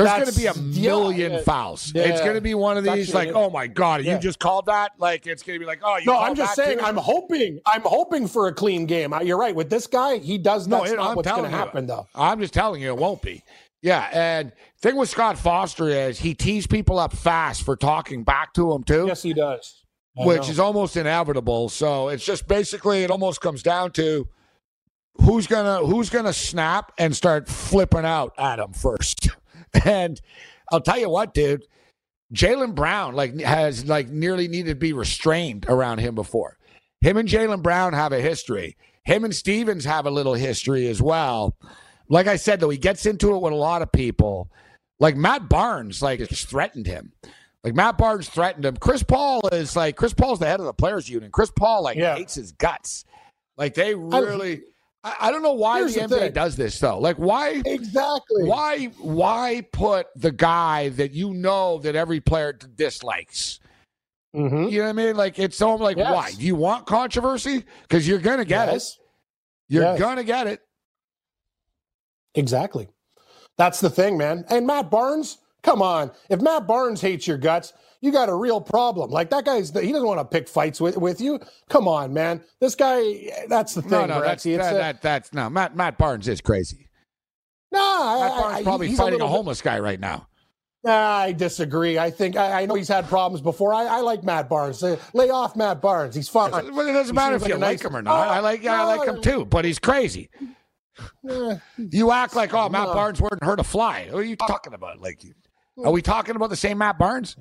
[0.05, 1.41] There's going to be a million yeah.
[1.43, 1.93] fouls.
[1.95, 2.05] Yeah.
[2.05, 4.93] It's going to be one of these like, oh my god, you just called that.
[4.99, 6.79] Like it's going to be like, oh, you No, I'm just saying.
[6.79, 6.85] too?
[6.85, 7.61] I'm hoping.
[7.67, 9.15] I'm hoping for a clean game.
[9.23, 9.55] You're right.
[9.55, 10.67] With this guy, he does.
[10.67, 12.07] No, That's it- not what's going to happen, though.
[12.15, 13.43] I'm just telling you, it won't be.
[13.83, 18.53] Yeah, and thing with Scott Foster is he tees people up fast for talking back
[18.55, 19.07] to him too.
[19.07, 19.85] Yes, he does.
[20.19, 20.49] I which know.
[20.49, 21.71] is almost inevitable.
[21.71, 24.29] So it's just basically it almost comes down to
[25.23, 29.31] who's gonna who's gonna snap and start flipping out at him first.
[29.85, 30.21] And
[30.73, 31.65] I'll tell you what, dude,
[32.35, 36.57] Jaylen Brown like has like nearly needed to be restrained around him before.
[37.01, 38.77] Him and Jaylen Brown have a history.
[39.05, 41.57] Him and Stevens have a little history as well.
[42.09, 44.51] Like I said, though, he gets into it with a lot of people.
[44.99, 47.13] Like Matt Barnes, like threatened him.
[47.65, 48.77] Like Matt Barnes threatened him.
[48.77, 51.31] Chris Paul is like Chris Paul's the head of the players union.
[51.31, 52.17] Chris Paul like Yeah.
[52.17, 53.05] hates his guts.
[53.57, 54.57] Like they really.
[54.57, 54.61] I,
[55.03, 56.99] I don't know why Here's the, the NBA does this though.
[56.99, 63.61] Like why exactly why why put the guy that you know that every player dislikes?
[64.37, 64.69] Mm-hmm.
[64.69, 65.17] You know what I mean?
[65.17, 66.13] Like it's so like Yes.
[66.13, 66.33] why?
[66.33, 67.65] Do you want controversy?
[67.83, 68.83] Because you're gonna get it.
[69.69, 69.99] You're Yes.
[69.99, 70.61] gonna get it.
[72.35, 72.89] Exactly.
[73.57, 74.45] That's the thing, man.
[74.51, 76.11] And Matt Barnes, come on.
[76.29, 79.11] If Matt Barnes hates your guts, you got a real problem.
[79.11, 81.39] Like that guy's, he doesn't want to pick fights with, with you.
[81.69, 82.43] Come on, man.
[82.61, 83.91] This guy, that's the thing.
[83.93, 84.45] No, no, that's.
[84.45, 85.51] That, a- that, that's no.
[85.51, 86.89] Matt Matt Barnes is crazy.
[87.73, 90.27] no, Matt Barnes I- probably fighting a, bit- homeless guy right now.
[90.83, 91.99] I disagree.
[91.99, 93.75] I think I, I know he's had problems before.
[93.75, 94.83] I, I like Matt Barnes.
[94.83, 96.15] Uh, Lay off Matt Barnes.
[96.15, 96.51] He's fine.
[96.53, 98.29] Well, it doesn't He matter if you a like nice- him or not.
[98.29, 100.31] Oh, I like yeah, I like him too, but he's crazy.
[101.29, 102.95] eh, You act like oh Matt No.
[102.95, 104.09] Barnes wouldn't hurt a fly.
[104.11, 105.01] What are you talking about?
[105.01, 105.21] Like,
[105.85, 107.37] are we talking about the same Matt Barnes?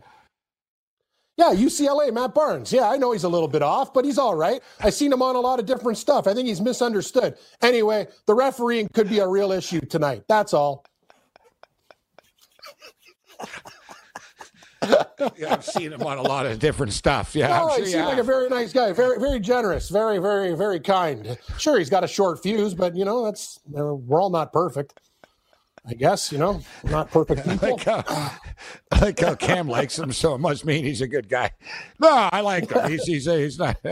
[1.40, 2.74] Yeah, UCLA, Matt Barnes.
[2.74, 4.62] Yeah, I know he's a little bit off, but he's all right.
[4.82, 6.28] I've seen him on a lot of different stuff.
[6.28, 7.38] I think he's misunderstood.
[7.62, 10.24] Anyway, the refereeing could be a real issue tonight.
[10.28, 10.84] That's all.
[15.38, 17.36] Yeah, I've seen him on a lot of different stuff.
[17.36, 19.90] Yeah, Oh, I'm he sure you seems like a very nice guy, very, very generous,
[19.90, 21.38] very, very, very kind.
[21.58, 24.94] Sure, he's got a short fuse, but you know, that's we're all not perfect.
[25.90, 27.72] I guess you know, we're not perfect I people.
[27.72, 31.28] like, how, I like how Cam likes him, so it must mean he's a good
[31.30, 31.52] guy.
[32.00, 32.90] No, I like him.
[32.90, 33.78] He's he's, he's not.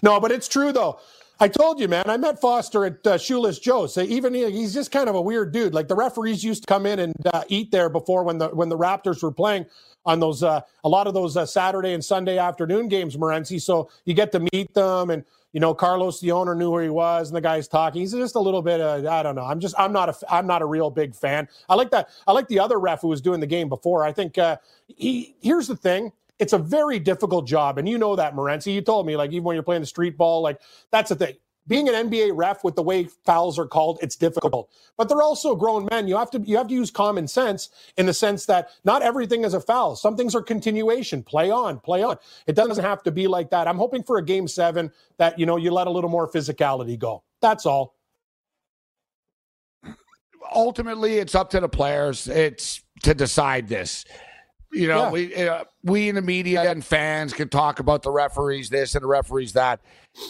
[0.00, 1.00] No, but it's true though.
[1.40, 2.08] I told you, man.
[2.08, 3.94] I met Foster at uh, Shoeless Joe's.
[3.94, 5.74] So even he, he's just kind of a weird dude.
[5.74, 8.68] Like the referees used to come in and uh, eat there before when the when
[8.68, 9.66] the Raptors were playing
[10.04, 13.60] on those uh, a lot of those uh, Saturday and Sunday afternoon games, Morency.
[13.60, 16.90] So you get to meet them, and you know Carlos, the owner, knew where he
[16.90, 18.00] was, and the guy's talking.
[18.00, 18.80] He's just a little bit.
[18.80, 19.44] Uh, I don't know.
[19.44, 19.74] I'm just.
[19.78, 20.32] I'm not a.
[20.32, 21.48] I'm not a real big fan.
[21.68, 22.08] I like that.
[22.26, 24.04] I like the other ref who was doing the game before.
[24.04, 24.56] I think uh,
[24.86, 25.36] he.
[25.40, 27.78] Here's the thing it's a very difficult job.
[27.78, 28.72] And you know that, Morency.
[28.72, 31.34] You told me, like, even when you're playing the street ball, like, that's the thing.
[31.68, 34.70] Being an NBA ref with the way fouls are called, it's difficult.
[34.96, 36.08] But they're also grown men.
[36.08, 39.44] You have to you have to use common sense in the sense that not everything
[39.44, 39.94] is a foul.
[39.94, 41.22] Some things are continuation.
[41.22, 42.16] Play on, play on.
[42.46, 43.68] It doesn't have to be like that.
[43.68, 46.98] I'm hoping for a game seven that you know you let a little more physicality
[46.98, 47.22] go.
[47.40, 47.94] That's all.
[50.54, 52.26] Ultimately, it's up to the players.
[52.28, 54.04] It's to decide this.
[54.72, 55.10] You know, Yeah.
[55.10, 59.02] we uh, we in the media and fans can talk about the referees this and
[59.02, 59.80] the referees that.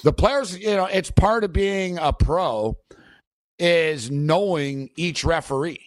[0.05, 2.77] The players, you know, it's part of being a pro
[3.59, 5.85] is knowing each referee.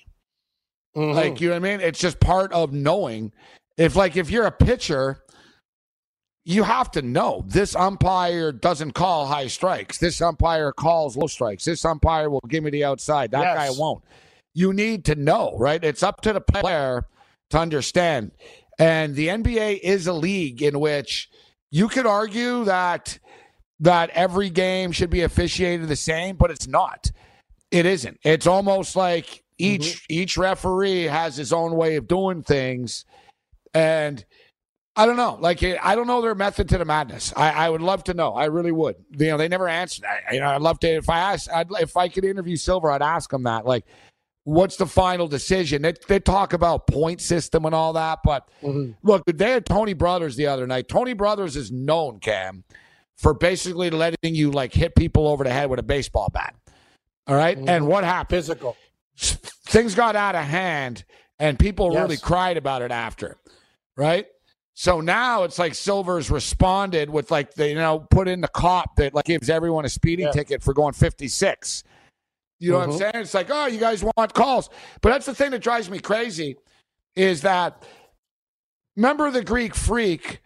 [0.96, 1.16] Mm-hmm.
[1.16, 1.80] Like you know what I mean?
[1.82, 3.32] It's just part of knowing.
[3.78, 5.24] If like if you're a pitcher,
[6.44, 10.00] you have to know this umpire doesn't call high strikes.
[10.00, 11.66] This umpire calls low strikes.
[11.66, 13.32] This umpire will give me the outside.
[13.32, 13.56] That Yes.
[13.56, 14.04] guy won't.
[14.54, 15.82] You need to know, right?
[15.84, 17.06] It's up to the player
[17.52, 18.32] to understand.
[18.80, 21.30] And the NBA is a league in which
[21.70, 23.20] you could argue that
[23.82, 27.12] that every game should be officiated the same, but it's not.
[27.72, 28.20] It isn't.
[28.24, 30.14] It's almost like each mm-hmm.
[30.14, 33.06] each referee has his own way of doing things,
[33.74, 34.24] and
[34.96, 35.38] I don't know.
[35.40, 37.34] Like I don't know their method to the madness.
[37.36, 38.34] I, I would love to know.
[38.34, 38.96] I really would.
[39.18, 40.06] You know, they never answered.
[40.06, 40.88] I, you know, I'd love to.
[40.88, 43.66] If I asked, I'd, if I could interview Silver, I'd ask him that.
[43.66, 43.86] Like,
[44.44, 45.82] what's the final decision?
[45.82, 48.92] They, they talk about point system and all that, but mm-hmm.
[49.04, 50.88] look, they had Tony Brothers the other night.
[50.88, 52.64] Tony Brothers is known, Cam,
[53.22, 56.56] for basically letting you like hit people over the head with a baseball bat.
[57.28, 57.58] All right?
[57.58, 58.38] and what happened?
[58.38, 58.76] Physical.
[59.18, 61.06] Things got out of hand,
[61.40, 62.02] and people Yes.
[62.02, 63.38] really cried about it after.
[63.96, 64.26] Right?
[64.74, 68.96] So now it's like Silver's responded with like they you know put in the cop
[68.96, 70.32] that like gives everyone a speeding Yeah.
[70.32, 71.84] ticket for going 56.
[72.60, 72.98] You know what I'm Mhm.
[73.00, 73.12] saying?
[73.16, 74.70] It's like, oh, you guys want calls.
[75.02, 76.56] But that's the thing that drives me crazy
[77.16, 77.84] is that
[78.96, 80.42] remember the Greek freak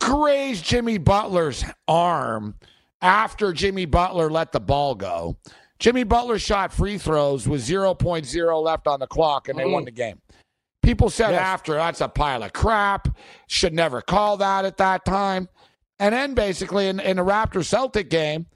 [0.00, 2.54] grazed Jimmy Butler's arm
[3.00, 5.36] after Jimmy Butler let the ball go.
[5.78, 9.86] Jimmy Butler shot free throws with 0.0 left on the clock, and they won mm.
[9.86, 10.20] the game.
[10.82, 11.40] People said Yes.
[11.40, 13.08] after that's a pile of crap.
[13.48, 15.48] Should never call that at that time.
[15.98, 18.46] And then basically in, in the Raptor Celtic game,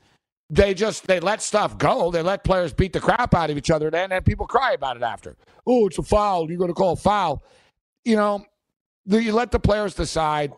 [0.48, 2.10] they just they let stuff go.
[2.10, 4.72] They let players beat the crap out of each other, then and then people cry
[4.72, 5.36] about it after.
[5.66, 6.48] Oh, it's a foul.
[6.48, 7.42] You're going to call a foul.
[8.04, 8.44] You know,
[9.06, 10.52] you let the players decide.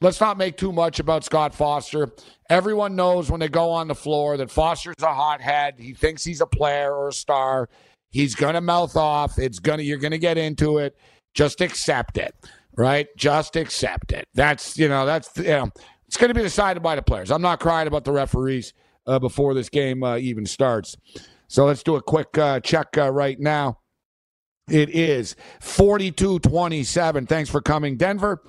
[0.00, 2.12] Let's not make too much about Scott Foster.
[2.48, 5.74] Everyone knows when they go on the floor that Foster's a hothead.
[5.78, 7.68] He thinks he's a player or a star.
[8.10, 9.38] He's gonna mouth off.
[9.38, 10.96] It's gonna you're gonna get into it.
[11.34, 12.34] Just accept it,
[12.76, 13.08] right?
[13.16, 14.24] Just accept it.
[14.34, 15.70] That's you know that's you know
[16.06, 17.30] it's gonna be decided by the players.
[17.32, 18.72] I'm not crying about the referees
[19.06, 20.96] uh, before this game uh, even starts.
[21.48, 23.80] So let's do a quick uh, check uh, right now.
[24.70, 27.26] It is 42 27.
[27.26, 28.42] Thanks for coming, Denver.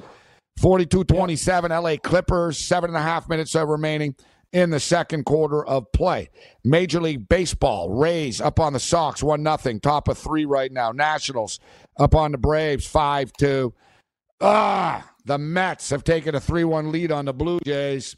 [0.60, 4.14] 42 27, LA Clippers, seven and a half minutes remaining
[4.52, 6.30] in the second quarter of play.
[6.64, 10.92] Major League Baseball, Rays up on the Sox, 1 nothing, top of three right now.
[10.92, 11.60] Nationals
[11.98, 13.74] up on the Braves, 5 2.
[14.42, 18.16] Ah, the Mets have taken a 3 1 lead on the Blue Jays.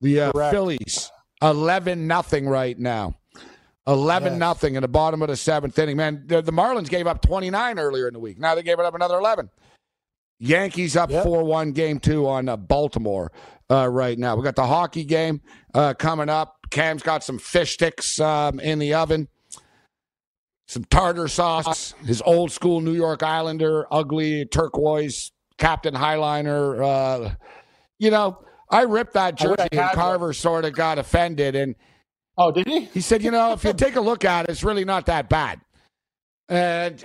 [0.00, 1.10] The uh, Phillies,
[1.42, 3.14] 11 nothing right now.
[3.86, 4.38] 11 Yes.
[4.40, 5.98] nothing in the bottom of the seventh inning.
[5.98, 8.38] Man, the, the Marlins gave up 29 earlier in the week.
[8.38, 9.50] Now they gave it up another 11.
[10.38, 11.24] Yankees up Yep.
[11.24, 13.32] 4 1 game two on uh, Baltimore
[13.70, 14.36] uh, right now.
[14.36, 15.40] We got the hockey game
[15.74, 16.56] uh, coming up.
[16.70, 19.28] Cam's got some fish sticks um, in the oven,
[20.66, 26.82] some tartar sauce, his old school New York Islander, ugly turquoise Captain Highliner.
[26.82, 27.34] Uh,
[27.98, 29.94] you know, I ripped that I wish I jersey and one.
[29.94, 31.54] Carver sort of got offended.
[31.54, 31.76] And
[32.36, 32.80] Oh, did he?
[32.86, 35.28] he said, you know, if you take a look at it, it's really not that
[35.28, 35.60] bad.
[36.48, 37.02] And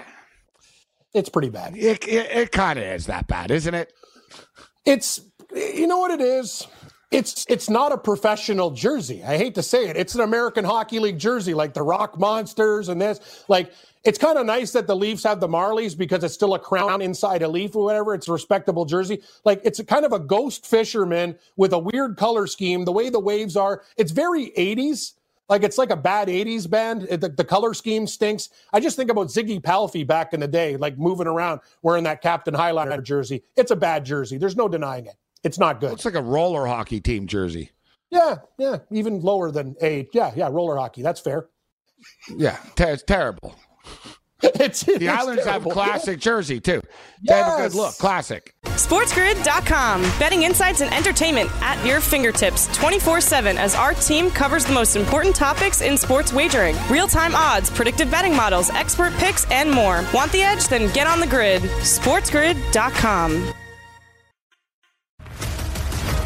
[1.14, 1.76] It's pretty bad.
[1.76, 3.94] it, it, it kind of is that bad, isn't it?
[4.86, 5.22] It's
[5.54, 6.68] you know what it is.
[7.12, 9.24] It's it's not a professional jersey.
[9.24, 9.98] I hate to say it.
[9.98, 13.44] It's an American Hockey League jersey, like the Rock Monsters and this.
[13.48, 13.72] Like
[14.04, 17.02] it's kind of nice that the Leafs have the Marlies because it's still a crown
[17.02, 18.14] inside a leaf or whatever.
[18.14, 19.24] It's a respectable jersey.
[19.44, 22.86] Like it's a kind of a ghost fisherman with a weird color scheme.
[22.86, 25.14] The way the waves are, it's very 80s.
[25.50, 27.08] Like it's like a bad 80s band.
[27.10, 28.50] It- The, the color scheme stinks.
[28.72, 32.22] I just think about Ziggy Palffy back in the day, like moving around wearing that
[32.22, 33.44] Captain Highliner jersey.
[33.58, 34.38] It's a bad jersey.
[34.38, 35.16] There's no denying it.
[35.44, 35.92] It's not good.
[35.92, 37.72] Looks like a roller hockey team jersey.
[38.12, 41.02] Yeah, yeah, even lower than a yeah, yeah, roller hockey.
[41.02, 41.48] That's fair.
[42.36, 43.56] Yeah, te- it's terrible.
[44.44, 46.82] it's The it's Islanders have a classic jersey too.
[47.28, 48.54] They have a good look, classic.
[48.64, 50.02] SportsGrid.com.
[50.18, 54.96] Betting insights and entertainment at your fingertips 24 7 as our team covers the most
[54.96, 60.06] important topics in sports wagering real time odds, predictive betting models, expert picks, and more.
[60.14, 60.68] Want the edge?
[60.68, 61.62] Then get on the grid.
[61.62, 63.54] SportsGrid.com.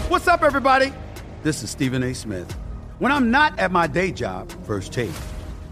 [0.10, 0.94] What's up, everybody?
[1.42, 2.14] This is Stephen A.
[2.14, 2.52] Smith.
[3.00, 5.10] When I'm not at my day job, First Take,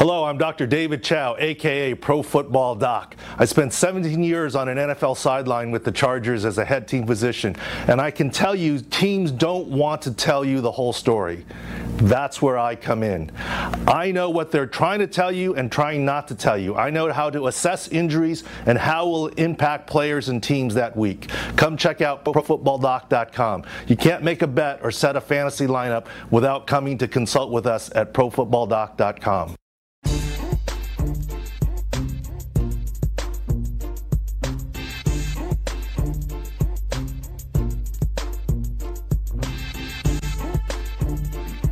[0.00, 0.66] Hello, I'm Dr.
[0.66, 3.16] David Chao, aka Pro Football Doc.
[3.36, 7.06] I spent 17 years on an NFL sideline with the Chargers as a head team
[7.06, 7.54] physician,
[7.86, 11.44] and I can tell you teams don't want to tell you the whole story.
[11.96, 13.30] That's where I come in.
[13.86, 16.76] I know what they're trying to tell you and trying not to tell you.
[16.76, 21.28] I know how to assess injuries and how will impact players and teams that week.
[21.56, 23.64] Come check out profootballdoc.com.
[23.86, 27.66] You can't make a bet or set a fantasy lineup without coming to consult with
[27.66, 29.56] us at profootballdoc.com.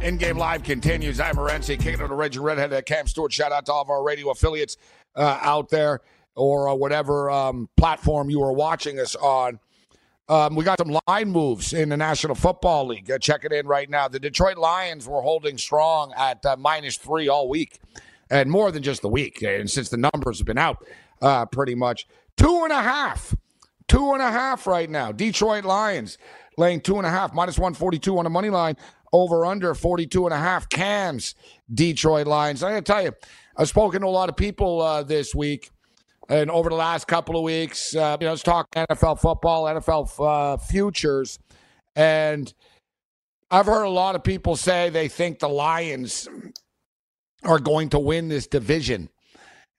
[0.09, 1.21] In Game Live continues.
[1.21, 3.31] I'm Morency, kicking it to Reggie Redhead at Cam Stewart.
[3.31, 4.79] Shout out to all of our radio affiliates
[5.15, 6.01] uh, out there
[6.35, 9.61] or uh, whatever um, platform you are watching us on.
[10.31, 13.11] Um, we got some line moves in the National Football League.
[13.11, 14.09] Uh, check it in right now.
[14.09, 17.79] The Detroit Lions were holding strong at uh, minus three all week,
[18.31, 19.43] and more than just the week.
[19.43, 20.87] And since the numbers have been out,
[21.21, 23.37] uh, pretty much two and a half,
[23.89, 25.13] two and a half right now.
[25.13, 26.17] Detroit Lions
[26.57, 28.75] laying two and a half, minus one forty two on the money line
[29.13, 31.35] over under 42 and a half cams
[31.73, 32.63] detroit lions.
[32.63, 33.13] I gotta tell you
[33.57, 35.71] i've spoken to a lot of people uh, this week
[36.29, 40.09] and over the last couple of weeks uh, you know let's talk nfl football nfl
[40.21, 41.39] uh, futures
[41.97, 42.55] and
[43.51, 46.29] i've heard a lot of people say they think the lions
[47.45, 49.09] are going to win this division.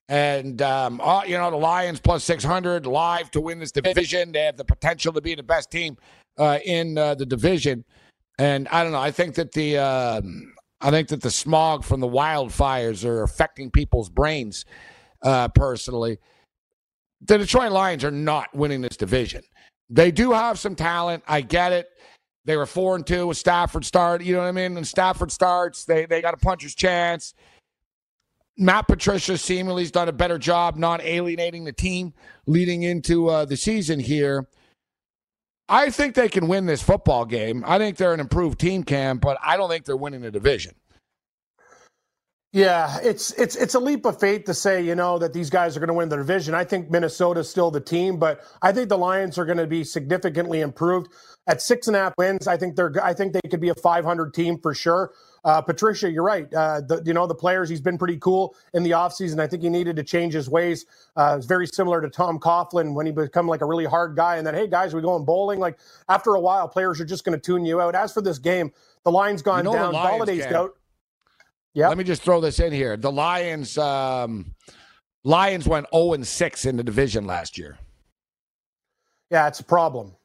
[0.08, 4.32] And um, uh, you know the lions plus 600 live to win this division.
[4.32, 5.98] They have the potential to be the best team
[6.38, 7.86] uh, in uh, the division
[8.40, 9.00] and I don't know.
[9.00, 10.22] I think that the uh,
[10.82, 14.66] I think that the smog from the wildfires are affecting people's brains.
[15.22, 16.18] Uh, personally,
[17.22, 19.44] the Detroit Lions are not winning this division.
[19.90, 21.24] They do have some talent.
[21.28, 21.90] I get it.
[22.46, 24.24] They were four and two with Stafford start.
[24.24, 24.78] You know what I mean?
[24.78, 27.34] And Stafford starts, they they got a puncher's chance.
[28.58, 32.14] Matt Patricia seemingly has done a better job not alienating the team
[32.46, 34.48] leading into uh, the season here.
[35.70, 37.64] I think they can win this football game.
[37.66, 40.74] I think they're an improved team, Cam, but I don't think they're winning the division.
[42.52, 45.78] Yeah, it's it's it's a leap of faith to say, you know, that these guys
[45.78, 46.56] are going to win the division.
[46.56, 49.84] I think Minnesota's still the team, but I think the Lions are going to be
[49.84, 51.12] significantly improved.
[51.46, 53.76] At six and a half wins, I think they're I think they could be a
[53.76, 55.12] 500 team for sure.
[55.44, 56.52] Uh, Patricia, you're right.
[56.54, 59.40] Uh, the, you know, the players, he's been pretty cool in the offseason.
[59.40, 60.86] I think he needed to change his ways.
[61.16, 64.38] Uh, it's very similar to Tom Coughlin when he become like a really hard guy.
[64.38, 65.60] And then, hey, guys, we going bowling.
[65.60, 65.78] Like
[66.10, 67.96] after a while, players are just going to tune you out.
[67.96, 68.72] As for this game,
[69.04, 69.94] the line's gone you know down.
[69.94, 70.76] Golladay's out.
[71.74, 71.88] Yeah.
[71.88, 72.98] Let me just throw this in here.
[72.98, 74.56] The Lions, um,
[75.24, 77.78] Lions went 0 and 6 in the division last year.
[79.30, 80.16] Yeah, it's a problem.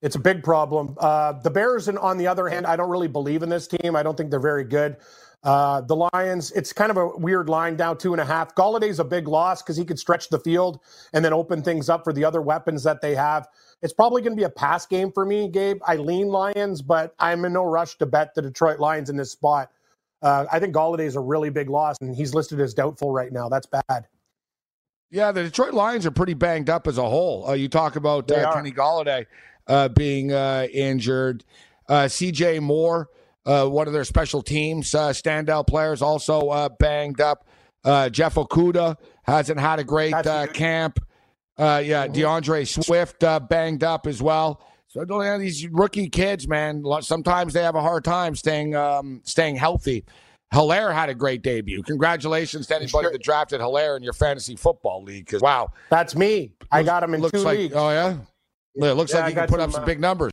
[0.00, 0.96] It's a big problem.
[0.98, 3.94] Uh, the Bears, on the other hand, I don't really believe in this team.
[3.94, 4.96] I don't think they're very good.
[5.44, 8.54] Uh, the Lions, it's kind of a weird line down two and a half.
[8.54, 10.80] Golladay's a big loss because he could stretch the field
[11.12, 13.48] and then open things up for the other weapons that they have.
[13.80, 15.80] It's probably going to be a pass game for me, Gabe.
[15.84, 19.32] I lean Lions, but I'm in no rush to bet the Detroit Lions in this
[19.32, 19.70] spot.
[20.22, 23.32] Uh, I think Golladay is a really big loss, and he's listed as doubtful right
[23.32, 23.48] now.
[23.48, 24.06] That's bad.
[25.10, 27.46] Yeah, the Detroit Lions are pretty banged up as a whole.
[27.48, 29.26] Uh, you talk about uh, Kenny Golladay
[29.66, 31.44] uh, being uh, injured.
[31.88, 33.08] Uh, CJ Moore,
[33.44, 37.46] uh, one of their special teams uh, standout players, also banged up.
[37.84, 40.14] Jeff Okudah hasn't had a great
[40.54, 40.98] camp.
[41.58, 42.06] yeah.
[42.06, 44.62] D'Andre Swift banged up as well.
[44.92, 46.84] So don't have these rookie kids, man.
[47.00, 50.04] Sometimes they have a hard time staying um, staying healthy.
[50.52, 51.82] Helaire had a great debut.
[51.82, 53.10] Congratulations to anybody sure.
[53.10, 55.24] that drafted Helaire in your fantasy football league.
[55.24, 56.52] Because wow, that's me.
[56.70, 57.74] I got him in two like, leagues.
[57.74, 58.18] Oh yeah,
[58.74, 60.30] it looks yeah, like you can put up some big numbers.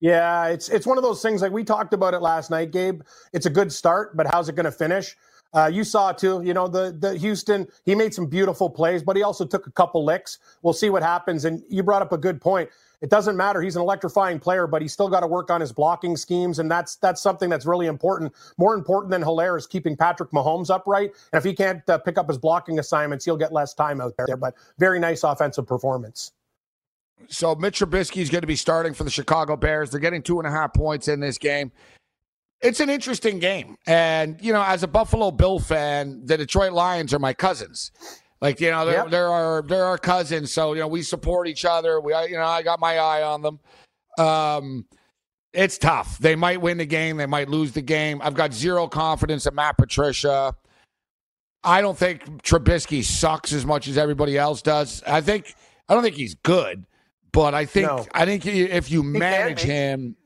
[0.00, 3.02] Yeah, it's it's one of those things like we talked about it last night, Gabe.
[3.32, 5.16] It's a good start, but how's it going to finish?
[5.54, 9.14] Uh, you saw too, you know, the the Houston, he made some beautiful plays, but
[9.14, 10.40] he also took a couple licks.
[10.62, 11.44] We'll see what happens.
[11.44, 12.68] And you brought up a good point.
[13.04, 13.60] It doesn't matter.
[13.60, 16.70] He's an electrifying player, but he's still got to work on his blocking schemes, and
[16.70, 18.32] that's that's something that's really important.
[18.56, 21.10] More important than Helaire is keeping Patrick Mahomes upright.
[21.30, 24.14] And if he can't uh, pick up his blocking assignments, he'll get less time out
[24.16, 24.38] there.
[24.38, 26.32] But very nice offensive performance.
[27.28, 29.90] So Mitch Trubisky is going to be starting for the Chicago Bears.
[29.90, 31.72] They're getting two and a half points in this game.
[32.64, 33.76] it's an interesting game.
[33.86, 37.92] And, you know, as a Buffalo Bill fan, the Detroit Lions are my cousins.
[38.44, 40.52] Like, you know, they're, they're our they're our cousins.
[40.52, 41.98] So, you know, we support each other.
[41.98, 43.58] We you know, I got my eye on them.
[44.18, 44.84] Um
[45.54, 46.18] it's tough.
[46.18, 48.20] They might win the game, they might lose the game.
[48.22, 50.54] I've got zero confidence in Matt Patricia.
[51.62, 55.02] I don't think Trubisky sucks as much as everybody else does.
[55.06, 55.54] I think
[55.88, 56.84] I don't think he's good,
[57.32, 58.04] but I think No.
[58.12, 60.16] I think if you manage him,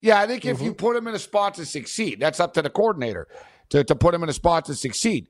[0.00, 2.62] yeah, I think if you put him in a spot to succeed, that's up to
[2.62, 3.28] the coordinator
[3.68, 5.28] to, to put him in a spot to succeed.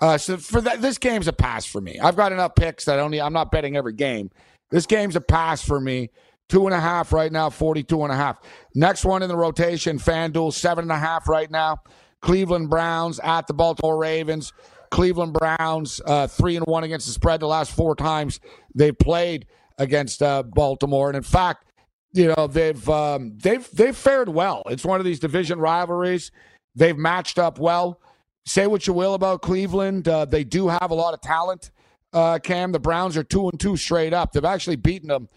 [0.00, 1.98] Uh, so for that, this game's a pass for me.
[2.00, 4.30] I've got enough picks that only I'm not betting every game.
[4.70, 6.10] This game's a pass for me.
[6.48, 8.38] Two and a half right now, 42 and a half.
[8.74, 11.78] Next one in the rotation, FanDuel, seven and a half right now.
[12.20, 14.52] Cleveland Browns at the Baltimore Ravens.
[14.90, 18.40] Cleveland Browns, uh, three and one against the spread the last four times
[18.74, 19.46] they've played
[19.78, 21.08] against uh, Baltimore.
[21.08, 21.64] And in fact,
[22.12, 24.62] you know they've um, they've they've fared well.
[24.66, 26.30] It's one of these division rivalries.
[26.76, 28.00] They've matched up well.
[28.46, 31.70] Say what you will about Cleveland, uh, they do have a lot of talent.
[32.12, 34.32] Uh, Cam, the Browns are two and two straight up.
[34.32, 35.28] They've actually beaten them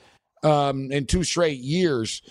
[0.44, 2.22] um, in two straight years.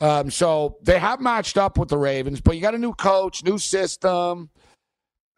[0.00, 3.42] Um, so they have matched up with the Ravens, but you got a new coach,
[3.44, 4.50] new system.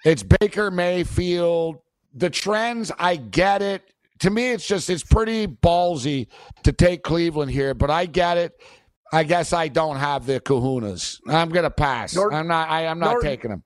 [0.04, 1.76] It's Baker Mayfield.
[2.14, 3.82] The trends, I get it.
[4.20, 6.26] To me, it's just it's pretty ballsy
[6.64, 8.60] to take Cleveland here, but I get it.
[9.12, 11.20] I guess I don't have the kahunas.
[11.28, 12.16] I'm gonna pass.
[12.16, 12.68] I'm not.
[12.68, 13.62] I, I'm not taking them.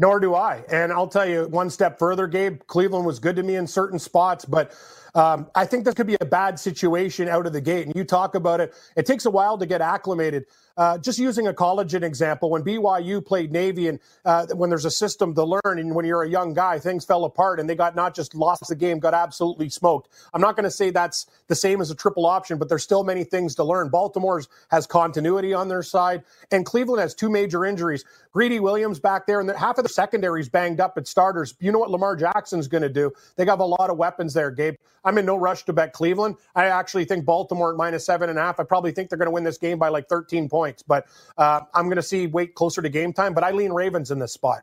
[0.00, 0.64] Nor do I.
[0.72, 2.62] And I'll tell you one step further, Gabe.
[2.66, 4.72] Cleveland was good to me in certain spots, but
[5.14, 7.86] um, I think this could be a bad situation out of the gate.
[7.86, 8.72] And you talk about it.
[8.96, 10.46] It takes a while to get acclimated.
[10.80, 14.86] Uh, just using a college an example, when BYU played Navy, and uh, when there's
[14.86, 17.74] a system to learn, and when you're a young guy, things fell apart, and they
[17.74, 20.08] got not just lost the game, got absolutely smoked.
[20.32, 23.04] I'm not going to say that's the same as a triple option, but there's still
[23.04, 23.90] many things to learn.
[23.90, 28.02] Baltimore's has continuity on their side, and Cleveland has two major injuries.
[28.32, 31.54] Greedy Williams back there, and half of the secondary's banged up at starters.
[31.60, 33.12] You know what Lamar Jackson's going to do?
[33.36, 34.76] They have a lot of weapons there, Gabe.
[35.04, 36.36] I'm in no rush to bet Cleveland.
[36.54, 38.60] I actually think Baltimore at minus seven and a half.
[38.60, 41.06] I probably think they're going to win this game by like 13 points, but
[41.38, 43.34] uh, I'm going to see wait closer to game time.
[43.34, 44.62] But I lean Ravens in this spot.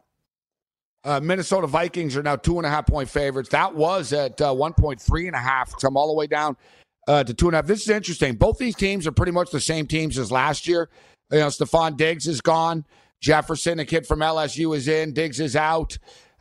[1.04, 3.50] Uh, Minnesota Vikings are now two and a half point favorites.
[3.50, 5.72] That was at uh, 1.3 and a half.
[5.80, 6.58] Come all the way down
[7.08, 7.68] uh, to two and a half.
[7.68, 8.36] This is interesting.
[8.36, 10.90] Both these teams are pretty much the same teams as last year.
[11.32, 12.86] You know, Stefon Diggs is gone.
[13.22, 15.14] Jefferson, a kid from LSU, is in.
[15.14, 15.98] Diggs is out.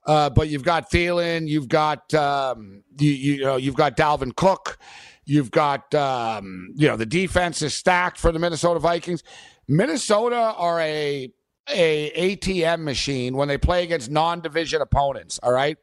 [0.06, 1.48] Uh, but you've got Thielen.
[1.48, 4.78] You've got um, you, you know you've got Dalvin Cook.
[5.24, 9.24] You've got um, you know the defense is stacked for the Minnesota Vikings.
[9.68, 11.30] Minnesota are a
[11.68, 15.40] a ATM machine when they play against non-division opponents.
[15.42, 15.76] All right.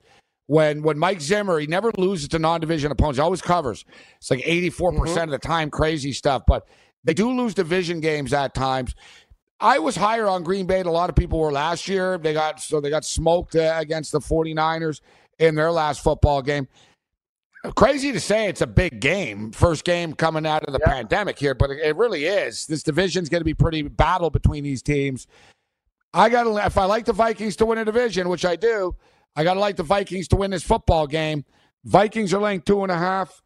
[0.47, 3.17] When when Mike Zimmer, he never loses to non-division opponents.
[3.17, 3.85] He always covers.
[4.17, 6.43] It's like 84% of the time, crazy stuff.
[6.47, 6.67] But
[7.03, 8.95] they do lose division games at times.
[9.59, 12.17] I was higher on Green Bay than a lot of people were last year.
[12.17, 15.01] They got so they got smoked uh, against the 49ers
[15.39, 16.67] in their last football game.
[17.75, 21.55] Crazy to say it's a big game, first game coming out of the pandemic here,
[21.55, 22.67] but it, really is.
[22.67, 25.27] This division's going to be pretty battle between these teams.
[26.13, 28.95] I got to if I like the Vikings to win a division, which I do,
[29.37, 31.45] I got to like the Vikings to win this football game.
[31.85, 33.41] Vikings are laying two and a half.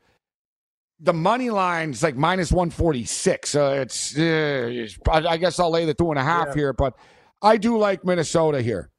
[0.99, 3.51] The money line's like minus one forty six.
[3.51, 4.71] So it's, uh,
[5.11, 6.53] I guess I'll lay the two and a half Yeah.
[6.55, 6.95] here, but
[7.43, 8.89] I do like Minnesota here.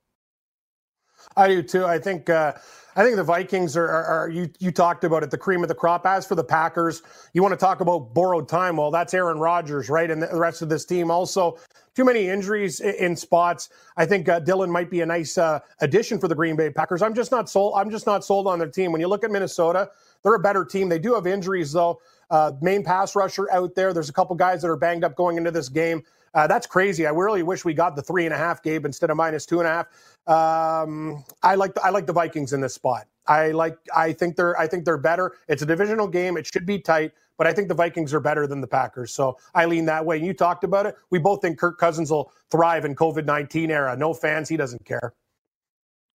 [1.36, 1.84] I do too.
[1.84, 2.52] I think uh,
[2.96, 5.68] I think the Vikings are, are, are you you talked about it, the cream of
[5.68, 6.06] the crop.
[6.06, 8.76] As for the Packers, you want to talk about borrowed time.
[8.76, 11.10] Well, that's Aaron Rodgers, right, and the rest of this team.
[11.10, 11.58] Also,
[11.94, 13.70] too many injuries in, spots.
[13.96, 17.02] I think uh, Dillon might be a nice uh, addition for the Green Bay Packers.
[17.02, 17.74] I'm just not sold.
[17.76, 18.92] I'm just not sold on their team.
[18.92, 19.90] When you look at Minnesota,
[20.22, 20.88] they're a better team.
[20.88, 22.00] They do have injuries though.
[22.30, 23.92] Uh, main pass rusher out there.
[23.92, 26.02] There's a couple guys that are banged up going into this game.
[26.34, 27.06] Uh, that's crazy.
[27.06, 29.60] I really wish we got the three and a half, Gabe, instead of minus two
[29.60, 29.86] and a half.
[30.26, 33.06] Um, I like the, I like the Vikings in this spot.
[33.26, 33.78] I like.
[33.94, 34.58] I think they're.
[34.58, 35.36] I think they're better.
[35.48, 36.36] It's a divisional game.
[36.36, 39.12] It should be tight, but I think the Vikings are better than the Packers.
[39.12, 40.16] So I lean that way.
[40.16, 40.96] And you talked about it.
[41.10, 43.96] We both think Kirk Cousins will thrive in COVID nineteen era.
[43.96, 44.48] No fans.
[44.48, 45.12] He doesn't care.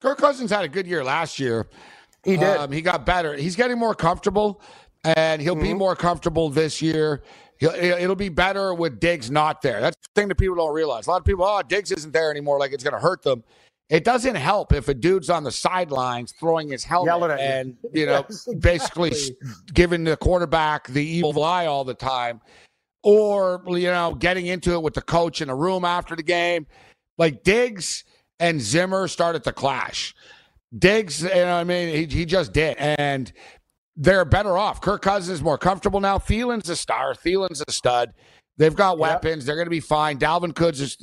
[0.01, 1.69] Kirk Cousins had a good year last year.
[2.25, 2.57] He did.
[2.57, 3.35] Um, he got better.
[3.37, 4.63] He's getting more comfortable,
[5.05, 7.23] and he'll be more comfortable this year.
[7.71, 9.81] It'll be better with Diggs not there.
[9.81, 11.07] That's the thing that people don't realize.
[11.07, 13.45] A lot of people, oh, Diggs isn't there anymore, like it's going to hurt them.
[13.89, 17.45] It doesn't help if a dude's on the sidelines throwing his helmet you.
[17.45, 19.37] and you know Yes, basically exactly.
[19.51, 22.41] s- giving the quarterback the evil eye all the time,
[23.03, 26.67] or you know getting into it with the coach in a room after the game.
[27.19, 28.05] Like Diggs
[28.41, 30.15] and Zimmer started to clash.
[30.77, 33.31] Diggs, you know, what I mean, he, he just did, and
[33.97, 34.81] they're better off.
[34.81, 36.19] Kirk Cousins is more comfortable now.
[36.19, 37.15] Thielen's a star.
[37.15, 38.13] Thielen's a stud.
[38.59, 39.45] They've got weapons.
[39.45, 40.19] They're going to be fine.
[40.19, 40.97] Dalvin Cook is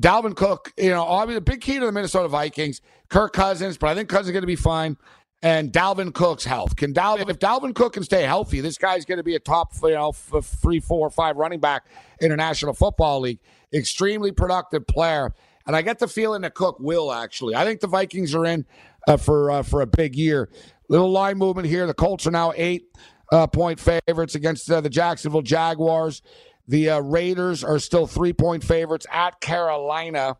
[0.00, 0.72] Dalvin Cook.
[0.78, 4.08] You know, obviously the big key to the Minnesota Vikings, Kirk Cousins, but I think
[4.08, 4.96] Cousins is going to be fine.
[5.44, 9.18] And Dalvin Cook's health can Dalvin if Dalvin Cook can stay healthy, this guy's going
[9.18, 11.86] to be a top you know three, four, five running back
[12.20, 13.40] in the National Football League.
[13.74, 15.34] Extremely productive player,
[15.66, 17.56] and I get the feeling that Cook will actually.
[17.56, 18.64] I think the Vikings are in
[19.08, 20.48] uh, for uh, for a big year.
[20.92, 21.86] Little line movement here.
[21.86, 22.94] The Colts are now eight
[23.32, 26.20] uh, point favorites against uh, the Jacksonville Jaguars.
[26.68, 30.36] The uh, Raiders are still three point favorites at Carolina.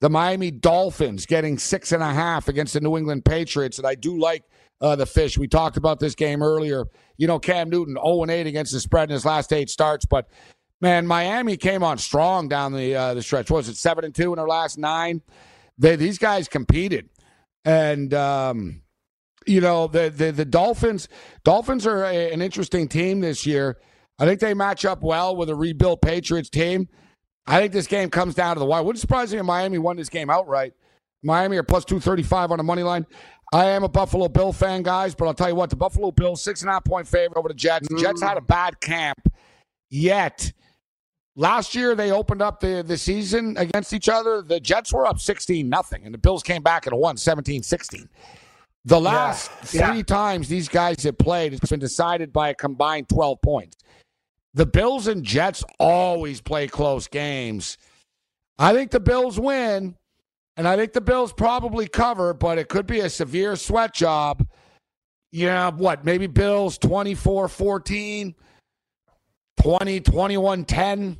[0.00, 3.78] The Miami Dolphins getting six and a half against the New England Patriots.
[3.78, 4.44] And I do like
[4.80, 5.36] uh, the fish.
[5.36, 6.84] We talked about this game earlier.
[7.16, 10.06] You know, Cam Newton 0 8 against the spread in his last eight starts.
[10.06, 10.28] But
[10.80, 13.50] man, Miami came on strong down the uh, the stretch.
[13.50, 15.20] What was it 7 and 2 in their last nine?
[15.78, 17.08] They, these guys competed.
[17.64, 18.82] And, um,
[19.50, 21.08] you know, the, the, the Dolphins,
[21.44, 23.78] Dolphins are a, an interesting team this year.
[24.18, 26.88] I think they match up well with a rebuilt Patriots team.
[27.46, 28.82] I think this game comes down to the wire.
[28.82, 30.72] Wouldn't surprise me if Miami won this game outright.
[31.22, 33.04] Miami are plus 235 on the money line.
[33.52, 36.40] I am a Buffalo Bill fan, guys, but I'll tell you what, the Buffalo Bills,
[36.40, 37.88] six and a half point favorite over the Jets.
[37.88, 38.46] The Jets had a mm.
[38.46, 39.18] bad camp,
[39.88, 40.52] yet
[41.34, 44.42] last year they opened up the, the season against each other.
[44.42, 48.08] The Jets were up 16 nothing, and the Bills came back and won 17 16.
[48.84, 49.88] The last yeah.
[49.88, 50.02] three yeah.
[50.04, 53.76] times these guys have played, it's been decided by a combined 12 points.
[54.54, 57.76] The Bills and Jets always play close games.
[58.58, 59.96] I think the Bills win,
[60.56, 64.46] and I think the Bills probably cover, but it could be a severe sweat job.
[65.30, 66.04] Yeah, what?
[66.04, 68.34] Maybe Bills 24 14,
[69.62, 71.18] 20, 21 10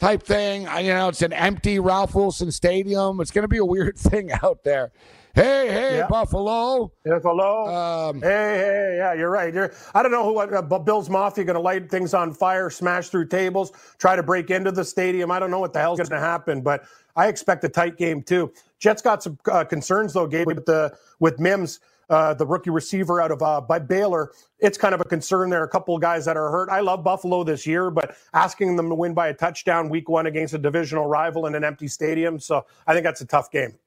[0.00, 0.66] type thing.
[0.66, 3.20] I, you know, it's an empty Ralph Wilson Stadium.
[3.20, 4.92] It's going to be a weird thing out there.
[5.34, 6.08] Hey, hey, yeah.
[6.08, 6.92] Buffalo.
[7.06, 7.66] Buffalo.
[7.66, 9.52] Um, hey, hey, yeah, you're right.
[9.52, 13.08] You're, I don't know who, uh, Bill's Mafia going to light things on fire, smash
[13.08, 15.30] through tables, try to break into the stadium.
[15.30, 16.84] I don't know what the hell's going to happen, but
[17.16, 18.52] I expect a tight game too.
[18.78, 21.80] Jets got some uh, concerns though, Gabe, with the with Mims.
[22.10, 24.32] Uh, the rookie receiver out of uh, by Baylor.
[24.58, 25.64] It's kind of a concern there.
[25.64, 26.68] A couple of guys that are hurt.
[26.68, 30.26] I love Buffalo this year, but asking them to win by a touchdown week one
[30.26, 32.38] against a divisional rival in an empty stadium.
[32.38, 33.78] So I think that's a tough game.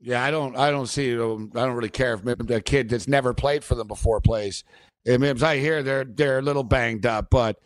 [0.00, 0.56] Yeah, I don't.
[0.56, 1.12] I don't see.
[1.12, 4.64] I don't really care if the kid that's never played for them before plays.
[5.06, 7.60] I mean, I hear they're they're a little banged up, but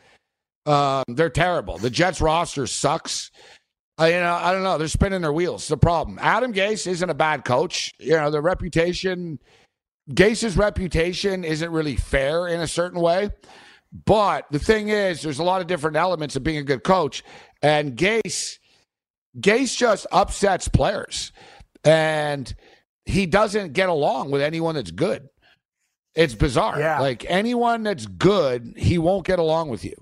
[0.67, 1.79] um, they're terrible.
[1.79, 3.31] The Jets roster sucks.
[3.99, 4.77] I, you know, I don't know.
[4.79, 5.69] They're spinning their wheels.
[5.69, 6.19] The problem.
[6.21, 7.93] Adam Gase isn't a bad coach.
[8.01, 9.39] You know, the reputation,
[10.11, 13.31] Gase's reputation isn't really fair in a certain way.
[14.05, 17.23] But the thing is, there's a lot of different elements of being a good coach,
[17.63, 18.59] and Gase,
[19.39, 21.31] Gase just upsets players
[21.85, 22.55] and
[23.05, 25.29] he doesn't get along with anyone that's good.
[26.15, 26.79] It's bizarre.
[26.79, 27.01] Yeah.
[27.01, 29.95] Like anyone that's good, he won't get along with you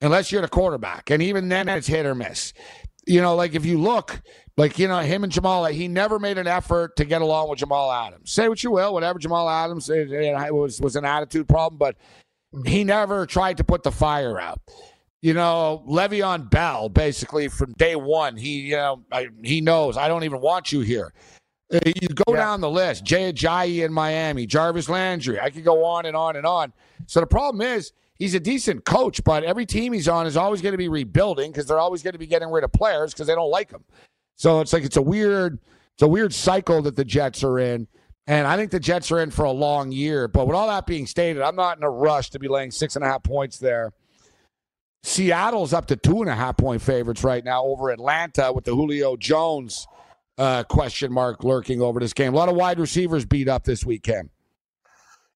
[0.00, 1.10] unless you're the quarterback.
[1.10, 2.52] And even then, it's hit or miss.
[3.06, 4.20] You know, like if you look,
[4.56, 7.58] like, you know, him and Jamal, he never made an effort to get along with
[7.58, 8.30] Jamal Adams.
[8.30, 11.96] Say what you will, whatever Jamal Adams it, it was, was an attitude problem, but
[12.64, 14.60] he never tried to put the fire out.
[15.20, 20.08] You know, Le'Veon Bell, basically from day one, he you know I, he knows I
[20.08, 21.12] don't even want you here.
[21.72, 22.36] Uh, you go yeah.
[22.36, 25.40] down the list: Jay Ajayi in Miami, Jarvis Landry.
[25.40, 26.72] I could go on and on and on.
[27.06, 30.60] So the problem is he's a decent coach, but every team he's on is always
[30.60, 33.26] going to be rebuilding because they're always going to be getting rid of players because
[33.26, 33.84] they don't like him.
[34.36, 35.58] So it's like it's a weird,
[35.94, 37.88] it's a weird cycle that the Jets are in.
[38.28, 40.28] And I think the Jets are in for a long year.
[40.28, 42.94] But with all that being stated, I'm not in a rush to be laying six
[42.94, 43.92] and a half points there.
[45.08, 48.74] Seattle's up to two and a half point favorites right now over Atlanta with the
[48.74, 49.86] Julio Jones
[50.36, 52.34] uh, question mark lurking over this game.
[52.34, 54.28] A lot of wide receivers beat up this weekend.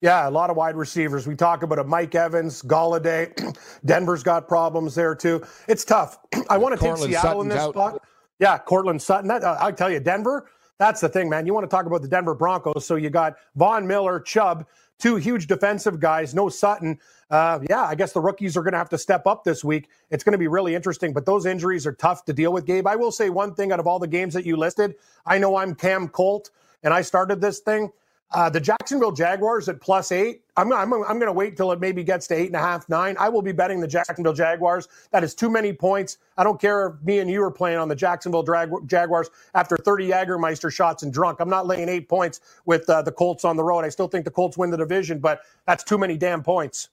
[0.03, 1.27] Yeah, a lot of wide receivers.
[1.27, 3.33] We talk about a Mike Evans, Golladay.
[3.85, 5.43] Denver's got problems there too.
[5.69, 6.19] It's tough.
[6.51, 7.73] I want to take Seattle Sutton's in this out.
[7.73, 8.03] spot.
[8.41, 9.29] Yeah, Courtland Sutton.
[9.29, 10.51] That, uh, I'll tell you, Denver.
[10.79, 11.47] That's the thing, man.
[11.47, 12.85] You want to talk about the Denver Broncos.
[12.85, 14.67] So you got Von Miller, Chubb,
[14.99, 16.99] two huge defensive guys, no Sutton.
[17.33, 19.89] Uh, yeah, I guess the rookies are going to have to step up this week.
[20.11, 22.87] It's going to be really interesting, but those injuries are tough to deal with, Gabe.
[22.87, 24.97] I will say one thing out of all the games that you listed.
[25.25, 26.51] I know I'm Cam Colt,
[26.83, 27.91] and I started this thing.
[28.33, 30.43] Uh, the Jacksonville Jaguars at plus eight.
[30.59, 32.87] I'm, I'm, I'm going to wait till it maybe gets to eight and a half,
[32.91, 33.17] nine.
[33.19, 34.89] I will be betting the Jacksonville Jaguars.
[35.11, 36.19] That is too many points.
[36.37, 38.43] I don't care if me and you are playing on the Jacksonville
[38.87, 41.41] Jaguars after 30 Jagermeister shots and drunk.
[41.41, 43.87] I'm not laying eight points with uh, the Colts on the road.
[43.87, 46.91] I still think the Colts win the division, but that's too many damn points.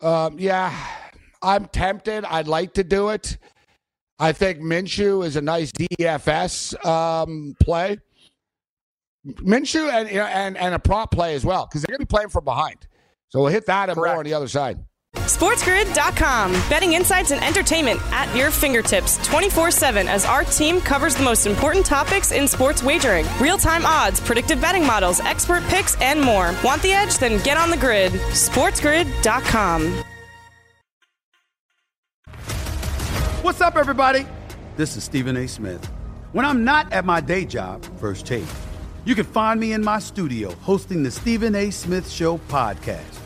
[0.00, 0.76] Um, yeah,
[1.42, 2.24] I'm tempted.
[2.24, 3.38] I'd like to do it.
[4.18, 7.98] I think Minshew is a nice DFS um, play.
[9.26, 12.28] Minshew and and and a prop play as well because they're going to be playing
[12.28, 12.86] from behind.
[13.28, 14.12] So we'll hit that and Correct.
[14.14, 14.78] more on the other side.
[15.16, 16.52] SportsGrid.com.
[16.68, 21.46] Betting insights and entertainment at your fingertips 24 7 as our team covers the most
[21.46, 26.54] important topics in sports wagering real time odds, predictive betting models, expert picks, and more.
[26.64, 27.18] Want the edge?
[27.18, 28.12] Then get on the grid.
[28.12, 30.02] SportsGrid.com.
[33.42, 34.26] What's up, everybody?
[34.76, 35.46] This is Stephen A.
[35.46, 35.84] Smith.
[36.32, 38.44] When I'm not at my day job, First Take,
[39.04, 41.70] you can find me in my studio hosting the Stephen A.
[41.70, 43.25] Smith Show podcast.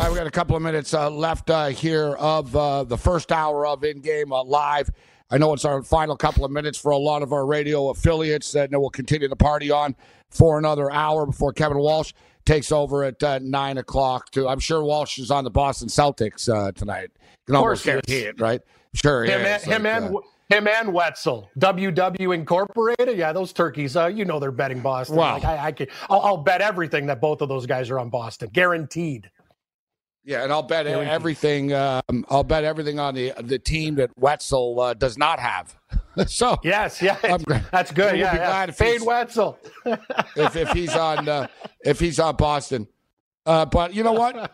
[0.00, 2.96] All right, we got a couple of minutes uh, left uh, here of uh, the
[2.96, 4.88] first hour of in game uh, live.
[5.30, 8.54] I know it's our final couple of minutes for a lot of our radio affiliates,
[8.54, 9.94] and we'll continue the party on
[10.30, 12.14] for another hour before Kevin Walsh
[12.46, 14.34] takes over at uh, nine o'clock.
[14.38, 17.10] I'm sure Walsh is on the Boston Celtics uh, tonight.
[17.12, 18.62] You can almost guarantee it, right?
[18.94, 20.16] Sure, him, yeah, and, him and
[20.48, 23.18] him and Wetzel, WW Incorporated.
[23.18, 23.98] Yeah, those turkeys.
[23.98, 25.16] Uh, you know they're betting Boston.
[25.16, 25.34] Wow.
[25.34, 28.08] Like, I, I can, I'll, I'll bet everything that both of those guys are on
[28.08, 29.30] Boston, guaranteed.
[30.22, 31.72] Yeah, and I'll bet everything.
[31.72, 35.74] Um, I'll bet everything on the the team that Wetzel uh, does not have.
[36.26, 37.16] so Yes, yeah,
[37.72, 38.18] that's good.
[38.18, 38.46] Yeah, be yeah.
[38.46, 39.58] glad if Fade Wetzel.
[40.36, 41.46] if, if he's on uh,
[41.84, 42.86] if he's on Boston.
[43.46, 44.52] Uh, but you know what?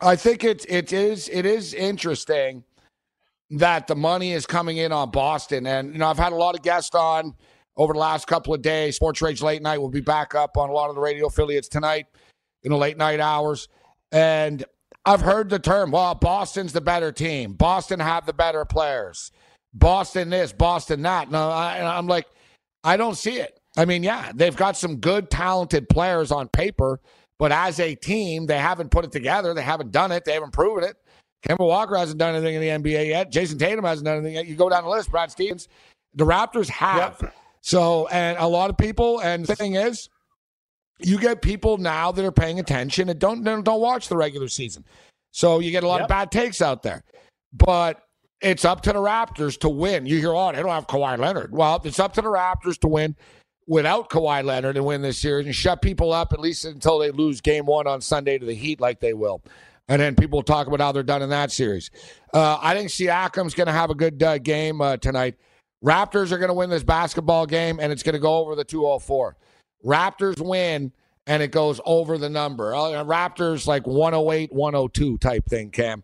[0.00, 2.64] I think it's it is it is interesting
[3.50, 6.54] that the money is coming in on Boston, and you know I've had a lot
[6.54, 7.34] of guests on
[7.76, 8.96] over the last couple of days.
[8.96, 11.68] Sports Rage Late Night will be back up on a lot of the radio affiliates
[11.68, 12.06] tonight
[12.62, 13.68] in the late night hours,
[14.12, 14.64] and
[15.04, 15.90] I've heard the term.
[15.90, 17.54] Well, Boston's the better team.
[17.54, 19.32] Boston have the better players.
[19.74, 21.30] Boston this, Boston that.
[21.30, 22.26] No, I, I'm like,
[22.84, 23.58] I don't see it.
[23.76, 27.00] I mean, yeah, they've got some good, talented players on paper,
[27.38, 29.54] but as a team, they haven't put it together.
[29.54, 30.24] They haven't done it.
[30.24, 30.96] They haven't proven it.
[31.42, 33.32] Kemba Walker hasn't done anything in the NBA yet.
[33.32, 34.46] Jayson Tatum hasn't done anything yet.
[34.46, 35.68] You go down the list, Brad Stevens.
[36.14, 37.18] The Raptors have.
[37.20, 37.34] Yep.
[37.62, 40.08] So, and a lot of people, and the thing is,
[41.02, 44.48] you get people now that are paying attention and don't don't don't watch the regular
[44.48, 44.84] season.
[45.32, 47.02] So you get a lot of bad takes out there.
[47.52, 48.02] But
[48.40, 50.04] it's up to the Raptors to win.
[50.04, 51.52] You hear, oh, they don't have Kawhi Leonard.
[51.52, 53.16] Well, it's up to the Raptors to win
[53.66, 57.10] without Kawhi Leonard and win this series and shut people up at least until they
[57.10, 59.42] lose game one on Sunday to the Heat like they will.
[59.88, 61.90] And then people talk about how they're done in that series.
[62.32, 65.36] Uh, I think Siakam's going to have a good uh, game uh, tonight.
[65.84, 68.64] Raptors are going to win this basketball game, and it's going to go over the
[68.64, 69.36] 204.
[69.84, 70.92] Raptors win,
[71.26, 72.74] and it goes over the number.
[72.74, 76.02] Uh, Raptors like 108, 102 type thing, Cam.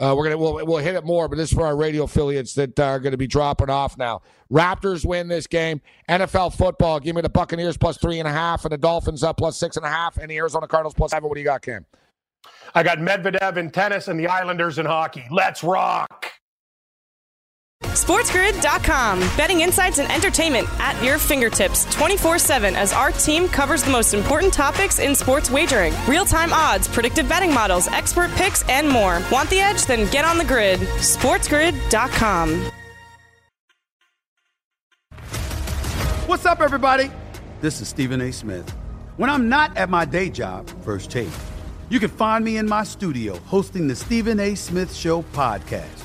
[0.00, 2.54] Uh, we're gonna we'll, we'll hit it more, but this is for our radio affiliates
[2.54, 4.22] that are going to be dropping off now.
[4.50, 5.80] Raptors win this game.
[6.08, 9.38] NFL football, give me the Buccaneers plus three and a half, and the Dolphins up
[9.38, 11.28] plus six and a half, and the Arizona Cardinals plus seven.
[11.28, 11.84] What do you got, Cam?
[12.76, 15.24] I got Medvedev in tennis and the Islanders in hockey.
[15.32, 16.37] Let's rock.
[17.84, 19.20] SportsGrid.com.
[19.36, 24.14] Betting insights and entertainment at your fingertips 24 7 as our team covers the most
[24.14, 29.20] important topics in sports wagering real time odds, predictive betting models, expert picks, and more.
[29.30, 29.86] Want the edge?
[29.86, 30.80] Then get on the grid.
[30.80, 32.70] SportsGrid.com.
[36.26, 37.10] What's up, everybody?
[37.60, 38.32] This is Stephen A.
[38.32, 38.68] Smith.
[39.16, 41.28] When I'm not at my day job, First Take,
[41.90, 44.54] you can find me in my studio hosting the Stephen A.
[44.54, 46.04] Smith Show podcast.